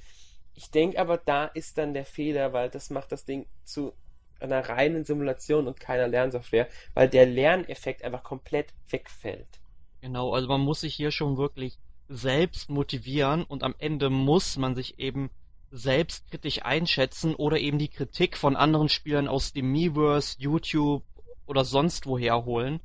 Ich 0.54 0.70
denke 0.70 0.98
aber, 0.98 1.18
da 1.18 1.44
ist 1.44 1.76
dann 1.76 1.92
der 1.92 2.06
Fehler, 2.06 2.54
weil 2.54 2.70
das 2.70 2.88
macht 2.88 3.12
das 3.12 3.26
Ding 3.26 3.44
zu 3.64 3.92
einer 4.40 4.66
reinen 4.66 5.04
Simulation 5.04 5.66
und 5.66 5.78
keiner 5.78 6.08
Lernsoftware, 6.08 6.68
weil 6.94 7.10
der 7.10 7.26
Lerneffekt 7.26 8.02
einfach 8.02 8.22
komplett 8.22 8.72
wegfällt. 8.88 9.60
Genau, 10.00 10.32
also 10.32 10.48
man 10.48 10.62
muss 10.62 10.80
sich 10.80 10.94
hier 10.94 11.10
schon 11.10 11.36
wirklich 11.36 11.76
selbst 12.08 12.70
motivieren 12.70 13.44
und 13.44 13.62
am 13.62 13.74
Ende 13.78 14.08
muss 14.08 14.56
man 14.56 14.74
sich 14.74 14.98
eben 14.98 15.28
selbstkritisch 15.70 16.64
einschätzen 16.64 17.34
oder 17.34 17.58
eben 17.58 17.78
die 17.78 17.88
Kritik 17.88 18.36
von 18.36 18.56
anderen 18.56 18.88
Spielern 18.88 19.28
aus 19.28 19.52
dem 19.52 19.70
Miiverse, 19.70 20.36
YouTube 20.38 21.02
oder 21.46 21.64
sonst 21.64 22.06
woher 22.06 22.44
holen. 22.44 22.80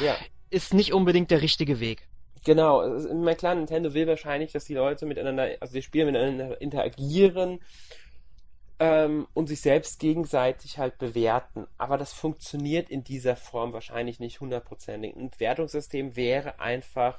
Ja. 0.00 0.16
Ist 0.50 0.74
nicht 0.74 0.92
unbedingt 0.92 1.30
der 1.30 1.42
richtige 1.42 1.80
Weg. 1.80 2.08
Genau, 2.44 2.88
mein 3.12 3.36
klar, 3.36 3.54
Nintendo 3.54 3.92
will 3.92 4.06
wahrscheinlich, 4.06 4.52
dass 4.52 4.66
die 4.66 4.74
Leute 4.74 5.04
miteinander, 5.04 5.56
also 5.60 5.74
die 5.74 5.82
Spieler 5.82 6.06
miteinander 6.06 6.60
interagieren 6.60 7.58
ähm, 8.78 9.26
und 9.34 9.48
sich 9.48 9.60
selbst 9.60 9.98
gegenseitig 9.98 10.78
halt 10.78 10.98
bewerten. 10.98 11.66
Aber 11.76 11.98
das 11.98 12.12
funktioniert 12.12 12.88
in 12.88 13.02
dieser 13.02 13.34
Form 13.34 13.72
wahrscheinlich 13.72 14.20
nicht 14.20 14.40
hundertprozentig. 14.40 15.16
Ein 15.16 15.30
Wertungssystem 15.38 16.14
wäre 16.14 16.60
einfach 16.60 17.18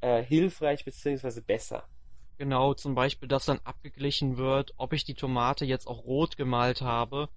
äh, 0.00 0.22
hilfreich 0.22 0.84
bzw. 0.84 1.40
besser. 1.40 1.84
Genau, 2.36 2.74
zum 2.74 2.94
Beispiel, 2.94 3.28
dass 3.28 3.46
dann 3.46 3.60
abgeglichen 3.64 4.36
wird, 4.36 4.74
ob 4.76 4.92
ich 4.92 5.04
die 5.04 5.14
Tomate 5.14 5.64
jetzt 5.64 5.86
auch 5.86 6.04
rot 6.04 6.36
gemalt 6.36 6.82
habe. 6.82 7.28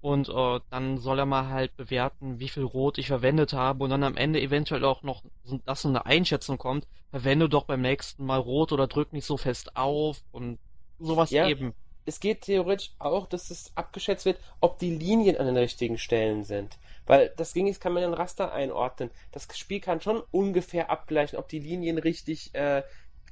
Und 0.00 0.28
äh, 0.28 0.60
dann 0.68 0.98
soll 0.98 1.18
er 1.18 1.24
mal 1.24 1.48
halt 1.48 1.76
bewerten, 1.78 2.38
wie 2.38 2.50
viel 2.50 2.62
Rot 2.62 2.98
ich 2.98 3.06
verwendet 3.06 3.54
habe 3.54 3.84
und 3.84 3.90
dann 3.90 4.02
am 4.02 4.18
Ende 4.18 4.38
eventuell 4.38 4.84
auch 4.84 5.02
noch, 5.02 5.22
dass 5.64 5.80
so 5.80 5.88
eine 5.88 6.04
Einschätzung 6.04 6.58
kommt, 6.58 6.86
verwende 7.10 7.48
doch 7.48 7.64
beim 7.64 7.80
nächsten 7.80 8.26
Mal 8.26 8.38
Rot 8.38 8.72
oder 8.72 8.86
drück 8.86 9.14
nicht 9.14 9.24
so 9.24 9.38
fest 9.38 9.76
auf 9.76 10.22
und 10.30 10.58
sowas 10.98 11.30
ja, 11.30 11.48
eben. 11.48 11.72
Es 12.04 12.20
geht 12.20 12.42
theoretisch 12.42 12.90
auch, 12.98 13.26
dass 13.26 13.48
es 13.48 13.72
abgeschätzt 13.76 14.26
wird, 14.26 14.38
ob 14.60 14.78
die 14.78 14.94
Linien 14.94 15.38
an 15.38 15.46
den 15.46 15.56
richtigen 15.56 15.96
Stellen 15.96 16.44
sind. 16.44 16.76
Weil 17.06 17.32
das 17.38 17.54
ging 17.54 17.66
ist, 17.66 17.80
kann 17.80 17.94
man 17.94 18.02
in 18.02 18.12
Raster 18.12 18.52
einordnen. 18.52 19.10
Das 19.32 19.48
Spiel 19.56 19.80
kann 19.80 20.02
schon 20.02 20.22
ungefähr 20.30 20.90
abgleichen, 20.90 21.38
ob 21.38 21.48
die 21.48 21.60
Linien 21.60 21.96
richtig 21.96 22.54
äh, 22.54 22.82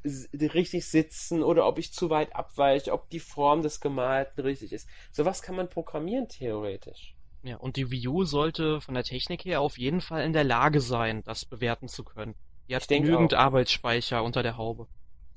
richtig 0.05 0.87
sitzen 0.87 1.43
oder 1.43 1.67
ob 1.67 1.79
ich 1.79 1.93
zu 1.93 2.11
weit 2.11 2.35
abweiche, 2.35 2.93
ob 2.93 3.09
die 3.11 3.21
Form 3.21 3.63
des 3.63 3.81
Gemalten 3.81 4.41
richtig 4.41 4.73
ist. 4.73 4.89
Sowas 5.11 5.43
kann 5.43 5.57
man 5.57 5.69
programmieren, 5.69 6.29
theoretisch. 6.29 7.15
Ja, 7.43 7.57
und 7.57 7.77
die 7.77 7.91
Wii 7.91 8.09
U 8.09 8.25
sollte 8.25 8.81
von 8.81 8.95
der 8.95 9.05
Technik 9.05 9.45
her 9.45 9.61
auf 9.61 9.79
jeden 9.79 10.01
Fall 10.01 10.25
in 10.25 10.33
der 10.33 10.45
Lage 10.45 10.81
sein, 10.81 11.23
das 11.25 11.45
bewerten 11.45 11.89
zu 11.89 12.05
können. 12.05 12.35
Die 12.69 12.77
hat 12.77 12.87
genügend 12.87 13.35
auch. 13.35 13.39
Arbeitsspeicher 13.39 14.23
unter 14.23 14.43
der 14.43 14.57
Haube. 14.57 14.87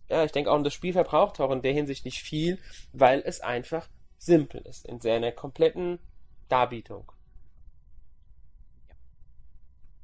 Ja, 0.09 0.23
ich 0.23 0.31
denke 0.31 0.51
auch, 0.51 0.61
das 0.61 0.73
Spiel 0.73 0.93
verbraucht 0.93 1.39
auch 1.39 1.51
in 1.51 1.63
der 1.63 1.73
Hinsicht 1.73 2.05
nicht 2.05 2.19
viel, 2.19 2.59
weil 2.93 3.23
es 3.25 3.41
einfach 3.41 3.89
simpel 4.17 4.61
ist 4.61 4.85
in 4.85 5.01
seiner 5.01 5.31
kompletten 5.31 5.99
Darbietung. 6.47 7.11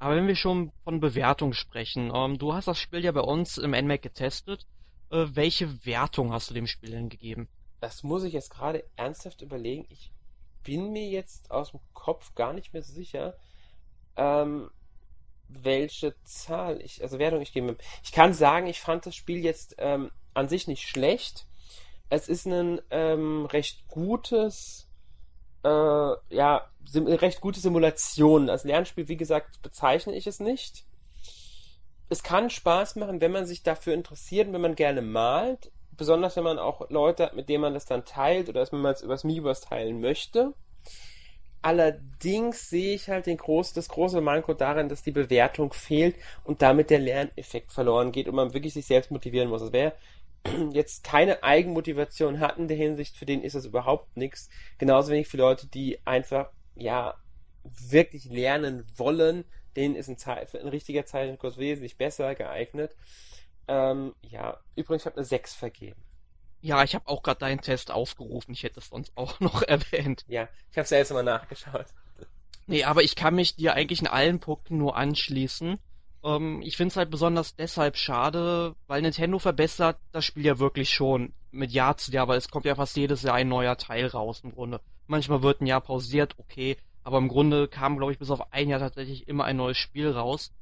Aber 0.02 0.16
wenn 0.16 0.28
wir 0.28 0.36
schon 0.36 0.72
von 0.84 1.00
Bewertung 1.00 1.54
sprechen, 1.54 2.12
ähm, 2.12 2.40
du 2.40 2.56
hast 2.56 2.68
das 2.68 2.80
Spiel 2.80 3.04
ja 3.04 3.12
bei 3.12 3.22
uns 3.22 3.60
im 3.60 3.70
NMAC 3.70 4.02
getestet. 4.02 4.66
Äh, 5.12 5.28
welche 5.34 5.86
Wertung 5.86 6.34
hast 6.34 6.50
du 6.50 6.56
dem 6.56 6.66
Spiel 6.66 6.90
denn 6.90 7.10
gegeben? 7.10 7.48
Das 7.82 8.02
muss 8.02 8.24
ich 8.24 8.34
jetzt 8.34 8.50
gerade 8.50 8.84
ernsthaft 8.96 9.44
überlegen. 9.44 9.86
Ich 9.90 10.12
bin 10.64 10.92
mir 10.92 11.08
jetzt 11.08 11.52
aus 11.52 11.70
dem 11.70 11.82
Kopf 11.94 12.34
gar 12.34 12.52
nicht 12.52 12.74
mehr 12.74 12.82
so 12.82 12.92
sicher, 12.92 13.38
ähm, 14.16 14.72
welche 15.48 16.16
Zahl 16.24 16.82
ich, 16.82 17.04
also 17.04 17.20
Wertung 17.20 17.42
ich 17.42 17.54
gebe. 17.54 17.78
Ich 18.04 18.12
kann 18.12 18.34
sagen, 18.34 18.66
ich 18.66 18.80
fand 18.80 19.06
das 19.06 19.16
Spiel 19.16 19.44
jetzt 19.44 19.76
ähm, 19.78 20.10
an 20.34 20.50
sich 20.50 20.68
nicht 20.68 20.88
schlecht. 20.88 21.46
Es 22.10 22.28
ist 22.28 22.48
ein 22.48 22.82
ähm, 22.90 23.46
recht 23.46 23.88
gutes 23.88 24.90
äh, 25.64 26.36
ja, 26.36 26.68
recht 26.96 27.42
gute 27.42 27.60
Simulationen. 27.60 28.50
Als 28.50 28.64
Lernspiel, 28.64 29.08
wie 29.08 29.18
gesagt, 29.18 29.62
bezeichne 29.62 30.16
ich 30.16 30.28
es 30.28 30.40
nicht. 30.40 30.86
Es 32.10 32.24
kann 32.24 32.50
Spaß 32.50 32.98
machen, 32.98 33.22
wenn 33.22 33.32
man 33.32 33.46
sich 33.46 33.64
dafür 33.64 33.94
interessiert 33.94 34.48
und 34.48 34.54
wenn 34.54 34.62
man 34.62 34.76
gerne 34.76 35.02
malt. 35.02 35.72
Besonders 35.96 36.36
wenn 36.36 36.44
man 36.44 36.60
auch 36.60 36.90
Leute 36.90 37.24
hat, 37.24 37.36
mit 37.36 37.48
denen 37.48 37.62
man 37.62 37.74
das 37.74 37.86
dann 37.86 38.06
teilt 38.06 38.50
oder 38.50 38.70
wenn 38.72 38.82
man 38.82 38.94
es 38.94 39.02
übers 39.02 39.24
Miiverse 39.24 39.62
teilen 39.62 40.02
möchte. 40.02 40.54
Allerdings 41.62 42.70
sehe 42.70 42.96
ich 42.96 43.08
halt 43.08 43.28
den 43.28 43.38
groß, 43.38 43.74
das 43.74 43.88
große 43.88 44.20
Manko 44.20 44.56
darin, 44.56 44.90
dass 44.90 45.04
die 45.04 45.12
Bewertung 45.12 45.74
fehlt 45.74 46.16
und 46.44 46.64
damit 46.64 46.90
der 46.90 46.98
Lerneffekt 46.98 47.72
verloren 47.72 48.12
geht 48.12 48.28
und 48.28 48.36
man 48.36 48.54
wirklich 48.54 48.74
sich 48.74 48.88
selbst 48.88 49.12
motivieren 49.12 49.50
muss. 49.50 49.62
Es 49.62 49.72
wäre 49.72 49.94
jetzt 50.72 51.04
keine 51.04 51.44
Eigenmotivation 51.44 52.40
hatten 52.40 52.64
in 52.64 52.68
der 52.68 52.78
Hinsicht, 52.78 53.18
für 53.18 53.26
den 53.26 53.44
ist 53.44 53.56
das 53.56 53.66
überhaupt 53.66 54.16
nichts. 54.18 54.50
Genauso 54.78 55.12
wenig 55.12 55.28
für 55.28 55.38
Leute, 55.38 55.68
die 55.68 56.00
einfach, 56.06 56.50
ja, 56.76 57.16
wirklich 57.64 58.26
lernen 58.26 58.86
wollen, 58.96 59.46
denen 59.76 59.96
ist 59.96 60.08
ein, 60.08 60.18
Zeit, 60.18 60.54
ein 60.56 60.68
richtiger 60.68 61.06
Zeichenkurs 61.06 61.58
wesentlich 61.58 61.98
besser 61.98 62.36
geeignet. 62.36 62.96
Ähm, 63.68 64.16
ja, 64.22 64.60
übrigens, 64.76 65.04
ich 65.04 65.06
habe 65.06 65.18
eine 65.18 65.26
6 65.26 65.54
vergeben. 65.54 66.02
Ja, 66.62 66.84
ich 66.84 66.94
habe 66.94 67.08
auch 67.08 67.24
gerade 67.24 67.40
deinen 67.40 67.62
Test 67.62 67.92
aufgerufen. 67.92 68.52
Ich 68.54 68.64
hätte 68.64 68.80
es 68.80 68.90
sonst 68.90 69.12
auch 69.16 69.40
noch 69.40 69.62
erwähnt. 69.62 70.26
Ja, 70.28 70.48
ich 70.72 70.78
habe 70.78 70.88
selbst 70.88 71.12
mal 71.12 71.24
nachgeschaut. 71.24 71.88
Nee, 72.68 72.84
aber 72.84 73.04
ich 73.04 73.16
kann 73.16 73.36
mich 73.36 73.56
dir 73.56 73.74
eigentlich 73.74 74.02
in 74.02 74.08
allen 74.08 74.40
Punkten 74.40 74.78
nur 74.78 74.96
anschließen. 74.96 75.80
Ähm, 76.24 76.62
ich 76.62 76.78
finde 76.78 76.92
es 76.92 76.98
halt 76.98 77.10
besonders 77.10 77.56
deshalb 77.56 77.98
schade, 77.98 78.76
weil 78.88 79.02
Nintendo 79.02 79.40
verbessert 79.40 79.98
das 80.12 80.26
Spiel 80.26 80.46
ja 80.46 80.60
wirklich 80.60 80.90
schon 80.90 81.34
mit 81.52 81.72
Jahr 81.72 81.98
zu 81.98 82.12
Jahr, 82.12 82.28
weil 82.28 82.38
es 82.38 82.50
kommt 82.50 82.66
ja 82.66 82.76
fast 82.76 82.96
jedes 82.96 83.24
Jahr 83.24 83.36
ein 83.36 83.50
neuer 83.50 83.78
Teil 83.78 84.08
raus 84.08 84.42
im 84.44 84.54
Grunde. 84.54 84.80
Manchmal 85.08 85.44
wird 85.44 85.62
ein 85.62 85.68
Jahr 85.68 85.82
pausiert, 85.82 86.36
okay, 86.38 86.78
aber 87.04 87.18
im 87.18 87.28
Grunde 87.28 87.68
kam, 87.68 87.98
glaube 87.98 88.14
ich, 88.14 88.20
bis 88.20 88.32
auf 88.32 88.54
ein 88.54 88.70
Jahr 88.70 88.80
tatsächlich 88.80 89.28
immer 89.28 89.46
ein 89.46 89.58
neues 89.58 89.78
Spiel 89.78 90.12
raus. 90.12 90.54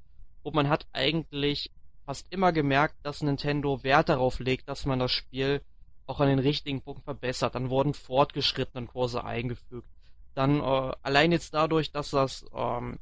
Und 0.41 0.55
man 0.55 0.69
hat 0.69 0.87
eigentlich 0.93 1.71
fast 2.05 2.31
immer 2.31 2.51
gemerkt, 2.51 2.95
dass 3.03 3.21
Nintendo 3.21 3.83
Wert 3.83 4.09
darauf 4.09 4.39
legt, 4.39 4.67
dass 4.69 4.85
man 4.85 4.99
das 4.99 5.11
Spiel 5.11 5.61
auch 6.07 6.19
an 6.19 6.29
den 6.29 6.39
richtigen 6.39 6.81
Punkten 6.81 7.03
verbessert. 7.03 7.53
Dann 7.53 7.69
wurden 7.69 7.93
fortgeschrittene 7.93 8.87
Kurse 8.87 9.23
eingefügt. 9.23 9.87
Dann 10.33 10.61
äh, 10.61 10.91
allein 11.03 11.31
jetzt 11.31 11.53
dadurch, 11.53 11.91
dass 11.91 12.11
das 12.11 12.45
ähm, 12.55 12.97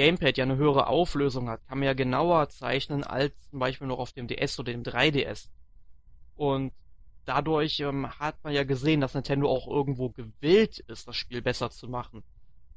Gamepad 0.00 0.38
ja 0.38 0.44
eine 0.44 0.56
höhere 0.56 0.86
Auflösung 0.86 1.50
hat, 1.50 1.60
kann 1.68 1.78
man 1.78 1.84
ja 1.84 1.92
genauer 1.92 2.48
zeichnen 2.48 3.04
als 3.04 3.34
zum 3.50 3.58
Beispiel 3.58 3.86
noch 3.86 3.98
auf 3.98 4.14
dem 4.14 4.28
DS 4.28 4.58
oder 4.58 4.72
dem 4.72 4.82
3DS. 4.82 5.50
Und 6.36 6.72
dadurch 7.26 7.80
ähm, 7.80 8.08
hat 8.18 8.42
man 8.42 8.54
ja 8.54 8.64
gesehen, 8.64 9.02
dass 9.02 9.12
Nintendo 9.12 9.50
auch 9.50 9.68
irgendwo 9.68 10.08
gewillt 10.08 10.78
ist, 10.78 11.06
das 11.06 11.16
Spiel 11.16 11.42
besser 11.42 11.70
zu 11.70 11.86
machen. 11.86 12.22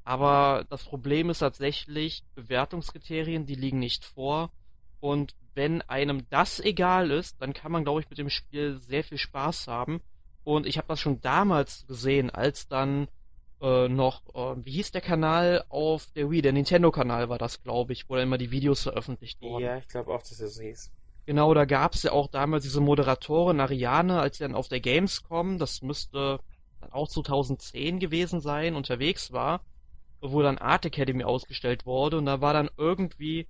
Aber 0.03 0.65
das 0.69 0.83
Problem 0.83 1.29
ist 1.29 1.39
tatsächlich, 1.39 2.25
Bewertungskriterien, 2.35 3.45
die 3.45 3.55
liegen 3.55 3.79
nicht 3.79 4.03
vor. 4.03 4.51
Und 4.99 5.33
wenn 5.55 5.81
einem 5.83 6.29
das 6.29 6.59
egal 6.59 7.09
ist, 7.09 7.41
dann 7.41 7.53
kann 7.53 7.71
man, 7.71 7.85
glaube 7.85 8.01
ich, 8.01 8.09
mit 8.09 8.19
dem 8.19 8.29
Spiel 8.29 8.81
sehr 8.81 9.05
viel 9.05 9.17
Spaß 9.17 9.67
haben. 9.69 10.01
Und 10.43 10.65
ich 10.65 10.77
habe 10.77 10.89
das 10.89 10.99
schon 10.99 11.21
damals 11.21 11.87
gesehen, 11.87 12.29
als 12.29 12.67
dann 12.67 13.07
äh, 13.63 13.87
noch, 13.87 14.21
äh, 14.35 14.55
wie 14.65 14.71
hieß 14.71 14.91
der 14.91 15.01
Kanal 15.01 15.63
auf 15.69 16.07
der 16.15 16.29
Wii? 16.29 16.41
Der 16.41 16.51
Nintendo-Kanal 16.51 17.29
war 17.29 17.37
das, 17.37 17.63
glaube 17.63 17.93
ich, 17.93 18.09
wo 18.09 18.15
dann 18.15 18.23
immer 18.23 18.37
die 18.37 18.51
Videos 18.51 18.83
veröffentlicht 18.83 19.41
wurden. 19.41 19.63
Ja, 19.63 19.77
ich 19.77 19.87
glaube 19.87 20.13
auch, 20.13 20.21
dass 20.21 20.37
das 20.37 20.55
so 20.55 20.61
hieß. 20.61 20.91
Genau, 21.25 21.53
da 21.53 21.63
gab 21.63 21.95
es 21.95 22.03
ja 22.03 22.11
auch 22.11 22.27
damals 22.27 22.63
diese 22.63 22.81
Moderatorin 22.81 23.61
Ariane, 23.61 24.19
als 24.19 24.37
sie 24.37 24.43
dann 24.43 24.55
auf 24.55 24.67
der 24.67 24.81
Gamescom, 24.81 25.57
das 25.57 25.81
müsste 25.81 26.39
dann 26.81 26.91
auch 26.91 27.07
2010 27.07 27.99
gewesen 27.99 28.41
sein, 28.41 28.75
unterwegs 28.75 29.31
war, 29.31 29.61
wo 30.19 30.41
dann 30.41 30.57
Art 30.57 30.85
Academy 30.85 31.23
ausgestellt 31.23 31.85
wurde 31.85 32.17
und 32.17 32.25
da 32.25 32.41
war 32.41 32.51
dann 32.51 32.69
irgendwie 32.77 33.47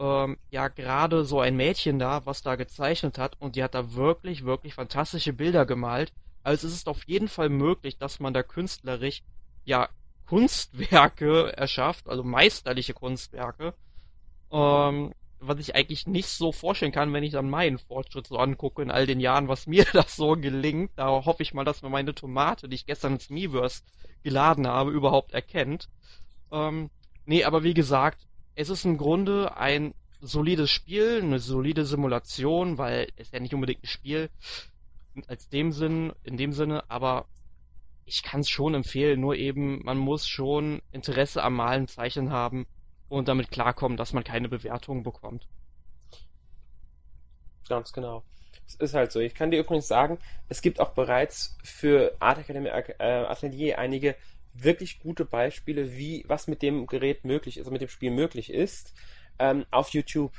ähm, 0.00 0.36
ja 0.50 0.66
gerade 0.66 1.24
so 1.24 1.38
ein 1.38 1.54
Mädchen 1.56 2.00
da, 2.00 2.26
was 2.26 2.42
da 2.42 2.56
gezeichnet 2.56 3.18
hat 3.18 3.40
und 3.40 3.54
die 3.54 3.62
hat 3.62 3.76
da 3.76 3.94
wirklich, 3.94 4.44
wirklich 4.44 4.74
fantastische 4.74 5.32
Bilder 5.32 5.64
gemalt. 5.64 6.12
Also 6.42 6.66
es 6.66 6.74
ist 6.74 6.88
auf 6.88 7.04
jeden 7.06 7.28
Fall 7.28 7.48
möglich, 7.48 7.96
dass 7.96 8.18
man 8.18 8.34
da 8.34 8.42
künstlerisch 8.42 9.22
ja 9.64 9.88
Kunstwerke 10.26 11.56
erschafft, 11.56 12.08
also 12.08 12.22
meisterliche 12.22 12.94
Kunstwerke, 12.94 13.74
ähm, 14.50 15.12
was 15.40 15.58
ich 15.58 15.74
eigentlich 15.74 16.06
nicht 16.06 16.28
so 16.28 16.52
vorstellen 16.52 16.92
kann, 16.92 17.12
wenn 17.12 17.24
ich 17.24 17.32
dann 17.32 17.50
meinen 17.50 17.78
Fortschritt 17.78 18.26
so 18.26 18.38
angucke 18.38 18.82
in 18.82 18.90
all 18.90 19.06
den 19.06 19.20
Jahren, 19.20 19.48
was 19.48 19.66
mir 19.66 19.84
das 19.92 20.16
so 20.16 20.32
gelingt. 20.32 20.92
Da 20.96 21.08
hoffe 21.24 21.42
ich 21.42 21.54
mal, 21.54 21.64
dass 21.64 21.82
man 21.82 21.92
meine 21.92 22.14
Tomate, 22.14 22.68
die 22.68 22.76
ich 22.76 22.86
gestern 22.86 23.14
ins 23.14 23.30
Miiverse 23.30 23.82
geladen 24.22 24.66
habe, 24.66 24.90
überhaupt 24.90 25.32
erkennt. 25.32 25.88
Ähm, 26.50 26.90
nee, 27.26 27.44
aber 27.44 27.62
wie 27.62 27.74
gesagt, 27.74 28.26
es 28.54 28.70
ist 28.70 28.84
im 28.84 28.96
Grunde 28.96 29.56
ein 29.56 29.94
solides 30.20 30.70
Spiel, 30.70 31.20
eine 31.22 31.38
solide 31.38 31.84
Simulation, 31.84 32.78
weil 32.78 33.08
es 33.16 33.30
ja 33.30 33.40
nicht 33.40 33.54
unbedingt 33.54 33.82
ein 33.84 33.88
Spiel 33.88 34.30
als 35.28 35.48
dem 35.48 35.72
Sinn, 35.72 36.12
in 36.24 36.36
dem 36.36 36.52
Sinne, 36.52 36.90
aber 36.90 37.26
ich 38.06 38.22
kann 38.22 38.40
es 38.40 38.48
schon 38.48 38.74
empfehlen, 38.74 39.20
nur 39.20 39.36
eben, 39.36 39.84
man 39.84 39.98
muss 39.98 40.26
schon 40.26 40.82
Interesse 40.92 41.42
am 41.42 41.54
Malen, 41.54 41.88
Zeichnen 41.88 42.30
haben 42.30 42.66
und 43.08 43.28
damit 43.28 43.50
klarkommen, 43.50 43.96
dass 43.96 44.12
man 44.12 44.24
keine 44.24 44.48
Bewertungen 44.48 45.02
bekommt. 45.02 45.46
Ganz 47.68 47.92
genau. 47.92 48.22
Es 48.66 48.74
ist 48.76 48.94
halt 48.94 49.12
so. 49.12 49.20
Ich 49.20 49.34
kann 49.34 49.50
dir 49.50 49.60
übrigens 49.60 49.88
sagen, 49.88 50.18
es 50.48 50.62
gibt 50.62 50.80
auch 50.80 50.90
bereits 50.90 51.56
für 51.62 52.14
Art 52.20 52.38
Academy 52.38 52.68
äh, 52.68 52.94
Atelier 52.98 53.78
einige 53.78 54.16
wirklich 54.54 55.00
gute 55.00 55.24
Beispiele, 55.24 55.96
wie 55.96 56.24
was 56.28 56.46
mit 56.46 56.62
dem 56.62 56.86
Gerät 56.86 57.24
möglich 57.24 57.56
ist, 57.56 57.62
also 57.62 57.72
mit 57.72 57.82
dem 57.82 57.88
Spiel 57.88 58.10
möglich 58.10 58.50
ist. 58.50 58.94
Ähm, 59.38 59.66
auf 59.70 59.90
YouTube 59.90 60.32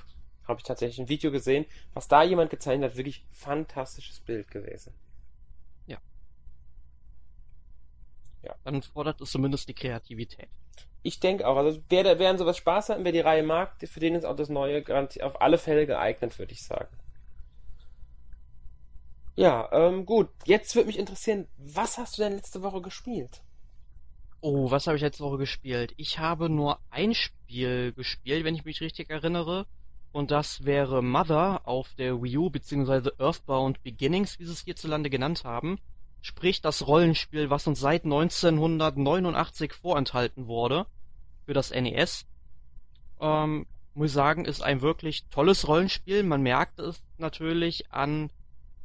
habe 0.48 0.60
ich 0.60 0.64
tatsächlich 0.64 1.00
ein 1.00 1.10
Video 1.10 1.32
gesehen, 1.32 1.66
was 1.94 2.08
da 2.08 2.24
jemand 2.24 2.50
gezeichnet 2.50 2.92
hat, 2.92 2.98
wirklich 2.98 3.26
fantastisches 3.32 4.20
Bild 4.20 4.50
gewesen. 4.52 4.94
Ja. 5.86 5.98
Ja. 8.46 8.56
Dann 8.64 8.82
fordert 8.82 9.22
es 9.22 9.32
zumindest 9.32 9.68
die 9.68 9.74
Kreativität. 9.74 10.50
Ich 11.02 11.20
denke 11.20 11.48
auch, 11.48 11.58
also 11.58 11.80
wer, 11.90 12.18
wer 12.20 12.30
an 12.30 12.38
sowas 12.38 12.58
Spaß 12.58 12.90
hat 12.90 12.98
und 12.98 13.06
wer 13.06 13.12
die 13.12 13.20
Reihe 13.20 13.44
mag, 13.44 13.74
für 13.84 14.00
den 14.00 14.16
ist 14.16 14.26
auch 14.26 14.36
das 14.36 14.50
neue 14.50 14.84
auf 15.22 15.42
alle 15.42 15.58
Fälle 15.58 15.86
geeignet, 15.86 16.38
würde 16.40 16.54
ich 16.54 16.64
sagen. 16.64 16.96
Ja, 19.36 19.70
ähm, 19.72 20.06
gut. 20.06 20.30
Jetzt 20.46 20.76
würde 20.76 20.88
mich 20.88 20.98
interessieren, 20.98 21.48
was 21.58 21.98
hast 21.98 22.18
du 22.18 22.24
denn 22.24 22.34
letzte 22.34 22.62
Woche 22.62 22.82
gespielt? 22.82 23.42
Oh, 24.42 24.72
was 24.72 24.88
habe 24.88 24.96
ich 24.96 25.04
letzte 25.04 25.24
Woche 25.24 25.38
gespielt? 25.38 25.94
Ich 25.98 26.20
habe 26.20 26.50
nur 26.50 26.80
ein 26.90 27.14
Spiel 27.14 27.94
gespielt, 27.94 28.46
wenn 28.46 28.56
ich 28.56 28.66
mich 28.66 28.82
richtig 28.82 29.10
erinnere. 29.10 29.66
Und 30.12 30.32
das 30.32 30.64
wäre 30.64 31.04
Mother 31.04 31.68
auf 31.68 31.94
der 31.96 32.22
Wii 32.24 32.38
U, 32.38 32.50
beziehungsweise 32.50 33.14
Earthbound 33.20 33.84
Beginnings, 33.84 34.40
wie 34.40 34.46
sie 34.46 34.54
es 34.54 34.64
hierzulande 34.64 35.10
genannt 35.10 35.44
haben. 35.44 35.78
Sprich, 36.26 36.60
das 36.60 36.88
Rollenspiel, 36.88 37.52
was 37.52 37.68
uns 37.68 37.80
seit 37.80 38.04
1989 38.04 39.74
vorenthalten 39.74 40.48
wurde. 40.48 40.88
Für 41.46 41.54
das 41.54 41.70
NES. 41.70 42.26
Ähm, 43.22 43.68
muss 43.94 44.08
ich 44.08 44.14
sagen, 44.14 44.46
ist 44.46 44.64
ein 44.64 44.82
wirklich 44.82 45.28
tolles 45.28 45.68
Rollenspiel. 45.68 46.24
Man 46.24 46.42
merkt 46.42 46.80
es 46.80 47.04
natürlich 47.20 47.92
an 47.92 48.32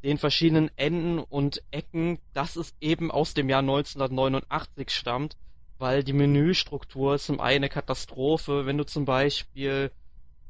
den 0.04 0.18
verschiedenen 0.18 0.70
Enden 0.76 1.18
und 1.18 1.62
Ecken, 1.70 2.18
dass 2.34 2.56
es 2.56 2.74
eben 2.78 3.10
aus 3.10 3.32
dem 3.32 3.48
Jahr 3.48 3.60
1989 3.60 4.90
stammt, 4.90 5.38
weil 5.78 6.04
die 6.04 6.12
Menüstruktur 6.12 7.14
ist 7.14 7.24
zum 7.24 7.40
einen 7.40 7.64
eine 7.64 7.68
Katastrophe. 7.70 8.66
Wenn 8.66 8.76
du 8.76 8.84
zum 8.84 9.06
Beispiel 9.06 9.90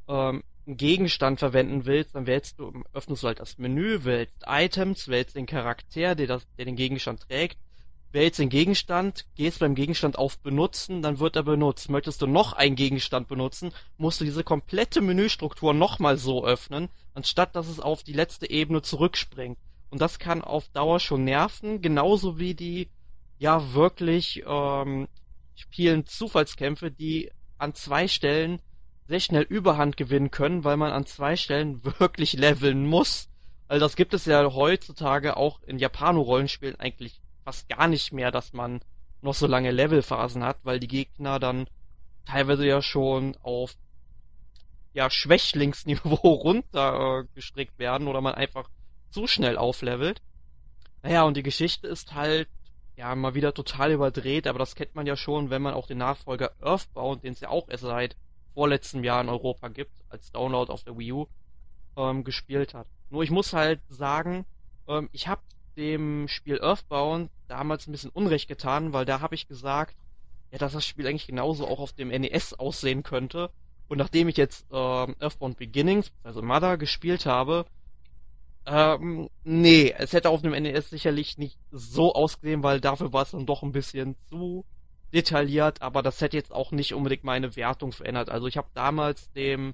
ähm, 0.09 0.43
einen 0.65 0.77
Gegenstand 0.77 1.39
verwenden 1.39 1.85
willst, 1.85 2.15
dann 2.15 2.27
wählst 2.27 2.59
du, 2.59 2.83
öffnest 2.93 3.23
du 3.23 3.27
halt 3.27 3.39
das 3.39 3.57
Menü, 3.57 4.03
wählst 4.03 4.43
Items, 4.45 5.07
wählst 5.07 5.35
den 5.35 5.45
Charakter, 5.45 6.15
der, 6.15 6.27
das, 6.27 6.47
der 6.57 6.65
den 6.65 6.75
Gegenstand 6.75 7.21
trägt, 7.21 7.57
wählst 8.11 8.39
den 8.39 8.49
Gegenstand, 8.49 9.25
gehst 9.35 9.59
beim 9.59 9.75
Gegenstand 9.75 10.17
auf 10.17 10.39
Benutzen, 10.39 11.01
dann 11.01 11.19
wird 11.19 11.35
er 11.35 11.43
benutzt. 11.43 11.89
Möchtest 11.89 12.21
du 12.21 12.27
noch 12.27 12.53
einen 12.53 12.75
Gegenstand 12.75 13.27
benutzen, 13.27 13.71
musst 13.97 14.19
du 14.21 14.25
diese 14.25 14.43
komplette 14.43 15.01
Menüstruktur 15.01 15.73
nochmal 15.73 16.17
so 16.17 16.45
öffnen, 16.45 16.89
anstatt 17.13 17.55
dass 17.55 17.67
es 17.67 17.79
auf 17.79 18.03
die 18.03 18.13
letzte 18.13 18.49
Ebene 18.49 18.81
zurückspringt. 18.81 19.57
Und 19.89 20.01
das 20.01 20.19
kann 20.19 20.41
auf 20.41 20.69
Dauer 20.69 20.99
schon 20.99 21.23
nerven, 21.23 21.81
genauso 21.81 22.37
wie 22.37 22.53
die 22.53 22.89
ja 23.39 23.73
wirklich 23.73 24.43
ähm, 24.45 25.07
vielen 25.69 26.05
Zufallskämpfe, 26.05 26.91
die 26.91 27.31
an 27.57 27.73
zwei 27.73 28.07
Stellen 28.07 28.59
sehr 29.11 29.19
schnell 29.19 29.43
Überhand 29.43 29.97
gewinnen 29.97 30.31
können, 30.31 30.63
weil 30.63 30.77
man 30.77 30.93
an 30.93 31.05
zwei 31.05 31.35
Stellen 31.35 31.83
wirklich 31.99 32.31
leveln 32.31 32.87
muss. 32.87 33.27
Also 33.67 33.85
das 33.85 33.97
gibt 33.97 34.13
es 34.13 34.25
ja 34.25 34.53
heutzutage 34.53 35.35
auch 35.35 35.61
in 35.63 35.79
Japano-Rollenspielen 35.79 36.79
eigentlich 36.79 37.19
fast 37.43 37.67
gar 37.67 37.89
nicht 37.89 38.13
mehr, 38.13 38.31
dass 38.31 38.53
man 38.53 38.79
noch 39.21 39.33
so 39.33 39.47
lange 39.47 39.71
Levelphasen 39.71 40.45
hat, 40.45 40.59
weil 40.63 40.79
die 40.79 40.87
Gegner 40.87 41.39
dann 41.39 41.67
teilweise 42.25 42.65
ja 42.65 42.81
schon 42.81 43.35
auf 43.43 43.75
ja 44.93 45.09
Schwächlingsniveau 45.09 46.15
runtergestrickt 46.29 47.79
werden 47.79 48.07
oder 48.07 48.21
man 48.21 48.35
einfach 48.35 48.69
zu 49.09 49.27
schnell 49.27 49.57
auflevelt. 49.57 50.21
Naja, 51.03 51.23
und 51.23 51.35
die 51.35 51.43
Geschichte 51.43 51.85
ist 51.85 52.13
halt 52.13 52.47
ja 52.95 53.13
mal 53.15 53.35
wieder 53.35 53.53
total 53.53 53.91
überdreht, 53.91 54.47
aber 54.47 54.59
das 54.59 54.75
kennt 54.75 54.95
man 54.95 55.05
ja 55.05 55.17
schon, 55.17 55.49
wenn 55.49 55.61
man 55.61 55.73
auch 55.73 55.87
den 55.87 55.97
Nachfolger 55.97 56.51
Earthbound, 56.61 57.25
den 57.25 57.33
es 57.33 57.41
ja 57.41 57.49
auch 57.49 57.67
erst 57.67 57.83
seit 57.83 58.15
vorletztem 58.53 59.03
Jahr 59.03 59.21
in 59.21 59.29
Europa 59.29 59.67
gibt, 59.69 59.91
als 60.09 60.31
Download 60.31 60.71
auf 60.71 60.83
der 60.83 60.97
Wii 60.97 61.11
U, 61.13 61.27
ähm, 61.97 62.23
gespielt 62.23 62.73
hat. 62.73 62.87
Nur 63.09 63.23
ich 63.23 63.31
muss 63.31 63.53
halt 63.53 63.81
sagen, 63.89 64.45
ähm, 64.87 65.09
ich 65.11 65.27
habe 65.27 65.41
dem 65.77 66.27
Spiel 66.27 66.59
Earthbound 66.61 67.29
damals 67.47 67.87
ein 67.87 67.91
bisschen 67.91 68.11
Unrecht 68.11 68.47
getan, 68.47 68.93
weil 68.93 69.05
da 69.05 69.21
habe 69.21 69.35
ich 69.35 69.47
gesagt, 69.47 69.95
ja, 70.51 70.57
dass 70.57 70.73
das 70.73 70.85
Spiel 70.85 71.07
eigentlich 71.07 71.27
genauso 71.27 71.67
auch 71.67 71.79
auf 71.79 71.93
dem 71.93 72.09
NES 72.09 72.53
aussehen 72.53 73.03
könnte. 73.03 73.49
Und 73.87 73.97
nachdem 73.97 74.27
ich 74.27 74.37
jetzt 74.37 74.65
ähm, 74.71 75.15
Earthbound 75.19 75.57
Beginnings, 75.57 76.11
also 76.23 76.41
Mother, 76.41 76.77
gespielt 76.77 77.25
habe, 77.25 77.65
ähm, 78.65 79.29
nee, 79.43 79.93
es 79.97 80.13
hätte 80.13 80.29
auf 80.29 80.41
dem 80.41 80.51
NES 80.51 80.89
sicherlich 80.89 81.37
nicht 81.37 81.57
so 81.71 82.13
ausgesehen, 82.13 82.63
weil 82.63 82.79
dafür 82.79 83.11
war 83.11 83.23
es 83.23 83.31
dann 83.31 83.45
doch 83.45 83.63
ein 83.63 83.71
bisschen 83.71 84.15
zu 84.29 84.65
detailliert, 85.13 85.81
aber 85.81 86.01
das 86.01 86.21
hätte 86.21 86.37
jetzt 86.37 86.51
auch 86.51 86.71
nicht 86.71 86.93
unbedingt 86.93 87.23
meine 87.23 87.55
Wertung 87.55 87.91
verändert. 87.91 88.29
Also 88.29 88.47
ich 88.47 88.57
habe 88.57 88.69
damals 88.73 89.31
dem 89.33 89.73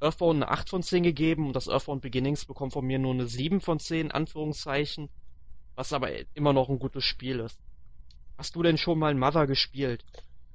Earthbound 0.00 0.42
eine 0.42 0.50
8 0.50 0.68
von 0.68 0.82
10 0.82 1.02
gegeben 1.02 1.46
und 1.46 1.56
das 1.56 1.68
Earthbound 1.68 2.02
Beginnings 2.02 2.44
bekommt 2.44 2.72
von 2.72 2.86
mir 2.86 2.98
nur 2.98 3.14
eine 3.14 3.26
7 3.26 3.60
von 3.60 3.78
10, 3.78 4.10
Anführungszeichen, 4.10 5.08
was 5.74 5.92
aber 5.92 6.10
immer 6.34 6.52
noch 6.52 6.68
ein 6.68 6.78
gutes 6.78 7.04
Spiel 7.04 7.40
ist. 7.40 7.58
Hast 8.38 8.54
du 8.54 8.62
denn 8.62 8.78
schon 8.78 8.98
mal 8.98 9.14
Mother 9.14 9.46
gespielt? 9.46 10.04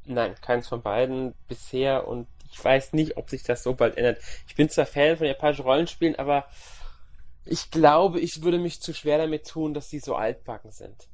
Nein, 0.05 0.35
keins 0.41 0.67
von 0.67 0.81
beiden 0.81 1.33
bisher 1.47 2.07
und 2.07 2.27
ich 2.51 2.63
weiß 2.63 2.93
nicht, 2.93 3.17
ob 3.17 3.29
sich 3.29 3.43
das 3.43 3.63
so 3.63 3.73
bald 3.73 3.97
ändert. 3.97 4.21
Ich 4.47 4.55
bin 4.55 4.69
zwar 4.69 4.85
Fan 4.85 5.17
von 5.17 5.27
japanischen 5.27 5.63
Rollenspielen, 5.63 6.15
aber 6.17 6.45
ich 7.45 7.71
glaube, 7.71 8.19
ich 8.19 8.43
würde 8.43 8.59
mich 8.59 8.81
zu 8.81 8.93
schwer 8.93 9.17
damit 9.17 9.47
tun, 9.47 9.73
dass 9.73 9.89
sie 9.89 9.99
so 9.99 10.15
altbacken 10.15 10.71
sind. 10.71 11.07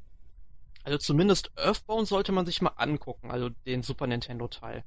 Also 0.87 0.99
zumindest 0.99 1.51
Earthbound 1.57 2.07
sollte 2.07 2.31
man 2.31 2.45
sich 2.45 2.61
mal 2.61 2.71
angucken, 2.77 3.29
also 3.29 3.49
den 3.65 3.83
Super 3.83 4.07
Nintendo 4.07 4.47
Teil. 4.47 4.85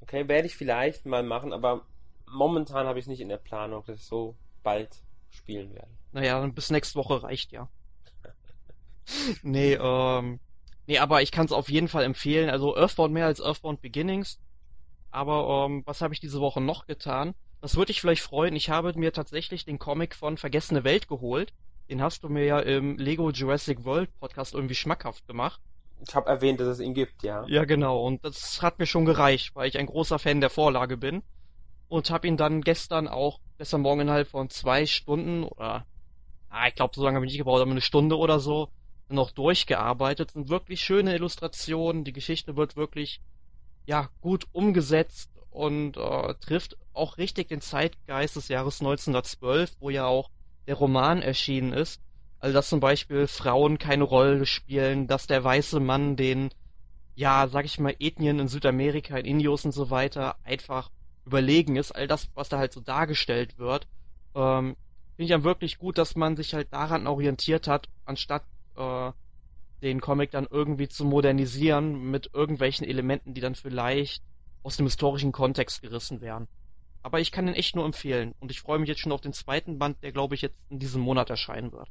Okay, 0.00 0.26
werde 0.26 0.48
ich 0.48 0.56
vielleicht 0.56 1.06
mal 1.06 1.22
machen, 1.22 1.52
aber 1.52 1.86
momentan 2.28 2.88
habe 2.88 2.98
ich 2.98 3.06
nicht 3.06 3.20
in 3.20 3.28
der 3.28 3.36
Planung, 3.36 3.84
dass 3.86 4.00
ich 4.00 4.04
so 4.04 4.34
bald 4.64 4.88
spielen 5.30 5.72
werde. 5.74 5.92
Naja, 6.10 6.44
bis 6.48 6.70
nächste 6.70 6.96
Woche 6.96 7.22
reicht 7.22 7.52
ja. 7.52 7.68
nee, 9.44 9.74
ähm. 9.74 10.40
Nee, 10.88 10.98
aber 10.98 11.22
ich 11.22 11.30
kann 11.30 11.46
es 11.46 11.52
auf 11.52 11.70
jeden 11.70 11.86
Fall 11.86 12.02
empfehlen. 12.02 12.50
Also 12.50 12.76
Earthbound 12.76 13.14
mehr 13.14 13.26
als 13.26 13.40
Earthbound 13.40 13.80
Beginnings. 13.80 14.40
Aber 15.12 15.66
ähm, 15.66 15.84
was 15.86 16.00
habe 16.00 16.14
ich 16.14 16.18
diese 16.18 16.40
Woche 16.40 16.60
noch 16.60 16.86
getan? 16.86 17.36
Das 17.60 17.76
würde 17.76 17.92
ich 17.92 18.00
vielleicht 18.00 18.22
freuen. 18.22 18.56
Ich 18.56 18.70
habe 18.70 18.92
mir 18.98 19.12
tatsächlich 19.12 19.64
den 19.64 19.78
Comic 19.78 20.16
von 20.16 20.36
Vergessene 20.36 20.82
Welt 20.82 21.06
geholt. 21.06 21.52
Den 21.92 22.00
hast 22.00 22.24
du 22.24 22.30
mir 22.30 22.46
ja 22.46 22.58
im 22.58 22.96
Lego 22.96 23.28
Jurassic 23.28 23.84
World 23.84 24.18
Podcast 24.18 24.54
irgendwie 24.54 24.74
schmackhaft 24.74 25.26
gemacht. 25.26 25.60
Ich 26.08 26.14
habe 26.14 26.30
erwähnt, 26.30 26.58
dass 26.58 26.68
es 26.68 26.80
ihn 26.80 26.94
gibt, 26.94 27.22
ja. 27.22 27.44
Ja, 27.48 27.66
genau. 27.66 28.02
Und 28.06 28.24
das 28.24 28.62
hat 28.62 28.78
mir 28.78 28.86
schon 28.86 29.04
gereicht, 29.04 29.54
weil 29.54 29.68
ich 29.68 29.76
ein 29.76 29.84
großer 29.84 30.18
Fan 30.18 30.40
der 30.40 30.48
Vorlage 30.48 30.96
bin. 30.96 31.22
Und 31.88 32.10
habe 32.10 32.28
ihn 32.28 32.38
dann 32.38 32.62
gestern 32.62 33.08
auch, 33.08 33.40
gestern 33.58 33.82
Morgen 33.82 34.00
innerhalb 34.00 34.28
von 34.28 34.48
zwei 34.48 34.86
Stunden 34.86 35.44
oder, 35.44 35.84
ah, 36.48 36.66
ich 36.66 36.74
glaube, 36.76 36.94
so 36.94 37.04
lange 37.04 37.16
habe 37.16 37.26
ich 37.26 37.32
nicht 37.32 37.40
gebraucht, 37.40 37.60
aber 37.60 37.70
eine 37.70 37.82
Stunde 37.82 38.16
oder 38.16 38.40
so, 38.40 38.70
noch 39.10 39.30
durchgearbeitet. 39.30 40.30
Das 40.30 40.32
sind 40.32 40.48
wirklich 40.48 40.80
schöne 40.80 41.14
Illustrationen. 41.14 42.04
Die 42.04 42.14
Geschichte 42.14 42.56
wird 42.56 42.74
wirklich, 42.74 43.20
ja, 43.84 44.08
gut 44.22 44.46
umgesetzt 44.52 45.30
und 45.50 45.98
äh, 45.98 46.34
trifft 46.36 46.78
auch 46.94 47.18
richtig 47.18 47.48
den 47.48 47.60
Zeitgeist 47.60 48.36
des 48.36 48.48
Jahres 48.48 48.80
1912, 48.80 49.76
wo 49.78 49.90
ja 49.90 50.06
auch 50.06 50.30
der 50.66 50.74
Roman 50.74 51.22
erschienen 51.22 51.72
ist. 51.72 52.00
Also 52.38 52.54
dass 52.54 52.68
zum 52.68 52.80
Beispiel 52.80 53.26
Frauen 53.26 53.78
keine 53.78 54.04
Rolle 54.04 54.46
spielen, 54.46 55.06
dass 55.06 55.26
der 55.26 55.44
weiße 55.44 55.80
Mann 55.80 56.16
den, 56.16 56.50
ja, 57.14 57.46
sag 57.48 57.64
ich 57.64 57.78
mal, 57.78 57.94
Ethnien 58.00 58.40
in 58.40 58.48
Südamerika, 58.48 59.16
in 59.16 59.26
Indios 59.26 59.64
und 59.64 59.72
so 59.72 59.90
weiter 59.90 60.36
einfach 60.42 60.90
überlegen 61.24 61.76
ist. 61.76 61.92
All 61.92 62.08
das, 62.08 62.28
was 62.34 62.48
da 62.48 62.58
halt 62.58 62.72
so 62.72 62.80
dargestellt 62.80 63.58
wird, 63.58 63.86
ähm, 64.34 64.76
finde 65.16 65.24
ich 65.24 65.30
dann 65.30 65.44
wirklich 65.44 65.78
gut, 65.78 65.98
dass 65.98 66.16
man 66.16 66.36
sich 66.36 66.54
halt 66.54 66.72
daran 66.72 67.06
orientiert 67.06 67.68
hat, 67.68 67.88
anstatt 68.04 68.42
äh, 68.76 69.12
den 69.82 70.00
Comic 70.00 70.30
dann 70.30 70.48
irgendwie 70.50 70.88
zu 70.88 71.04
modernisieren 71.04 72.10
mit 72.10 72.30
irgendwelchen 72.32 72.86
Elementen, 72.86 73.34
die 73.34 73.40
dann 73.40 73.54
vielleicht 73.54 74.22
aus 74.62 74.76
dem 74.76 74.86
historischen 74.86 75.32
Kontext 75.32 75.82
gerissen 75.82 76.20
wären. 76.20 76.48
Aber 77.02 77.20
ich 77.20 77.32
kann 77.32 77.46
den 77.46 77.54
echt 77.54 77.74
nur 77.74 77.84
empfehlen. 77.84 78.34
Und 78.40 78.50
ich 78.50 78.60
freue 78.60 78.78
mich 78.78 78.88
jetzt 78.88 79.00
schon 79.00 79.12
auf 79.12 79.20
den 79.20 79.32
zweiten 79.32 79.78
Band, 79.78 80.02
der 80.02 80.12
glaube 80.12 80.34
ich 80.34 80.42
jetzt 80.42 80.56
in 80.70 80.78
diesem 80.78 81.02
Monat 81.02 81.30
erscheinen 81.30 81.72
wird. 81.72 81.88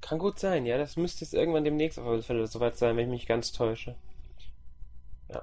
Kann 0.00 0.18
gut 0.18 0.38
sein, 0.38 0.66
ja. 0.66 0.78
Das 0.78 0.96
müsste 0.96 1.24
jetzt 1.24 1.34
irgendwann 1.34 1.64
demnächst 1.64 1.98
auf 1.98 2.06
alle 2.06 2.22
Fälle 2.22 2.46
soweit 2.46 2.76
sein, 2.76 2.96
wenn 2.96 3.04
ich 3.06 3.10
mich 3.10 3.26
ganz 3.26 3.52
täusche. 3.52 3.96
Ja. 5.30 5.42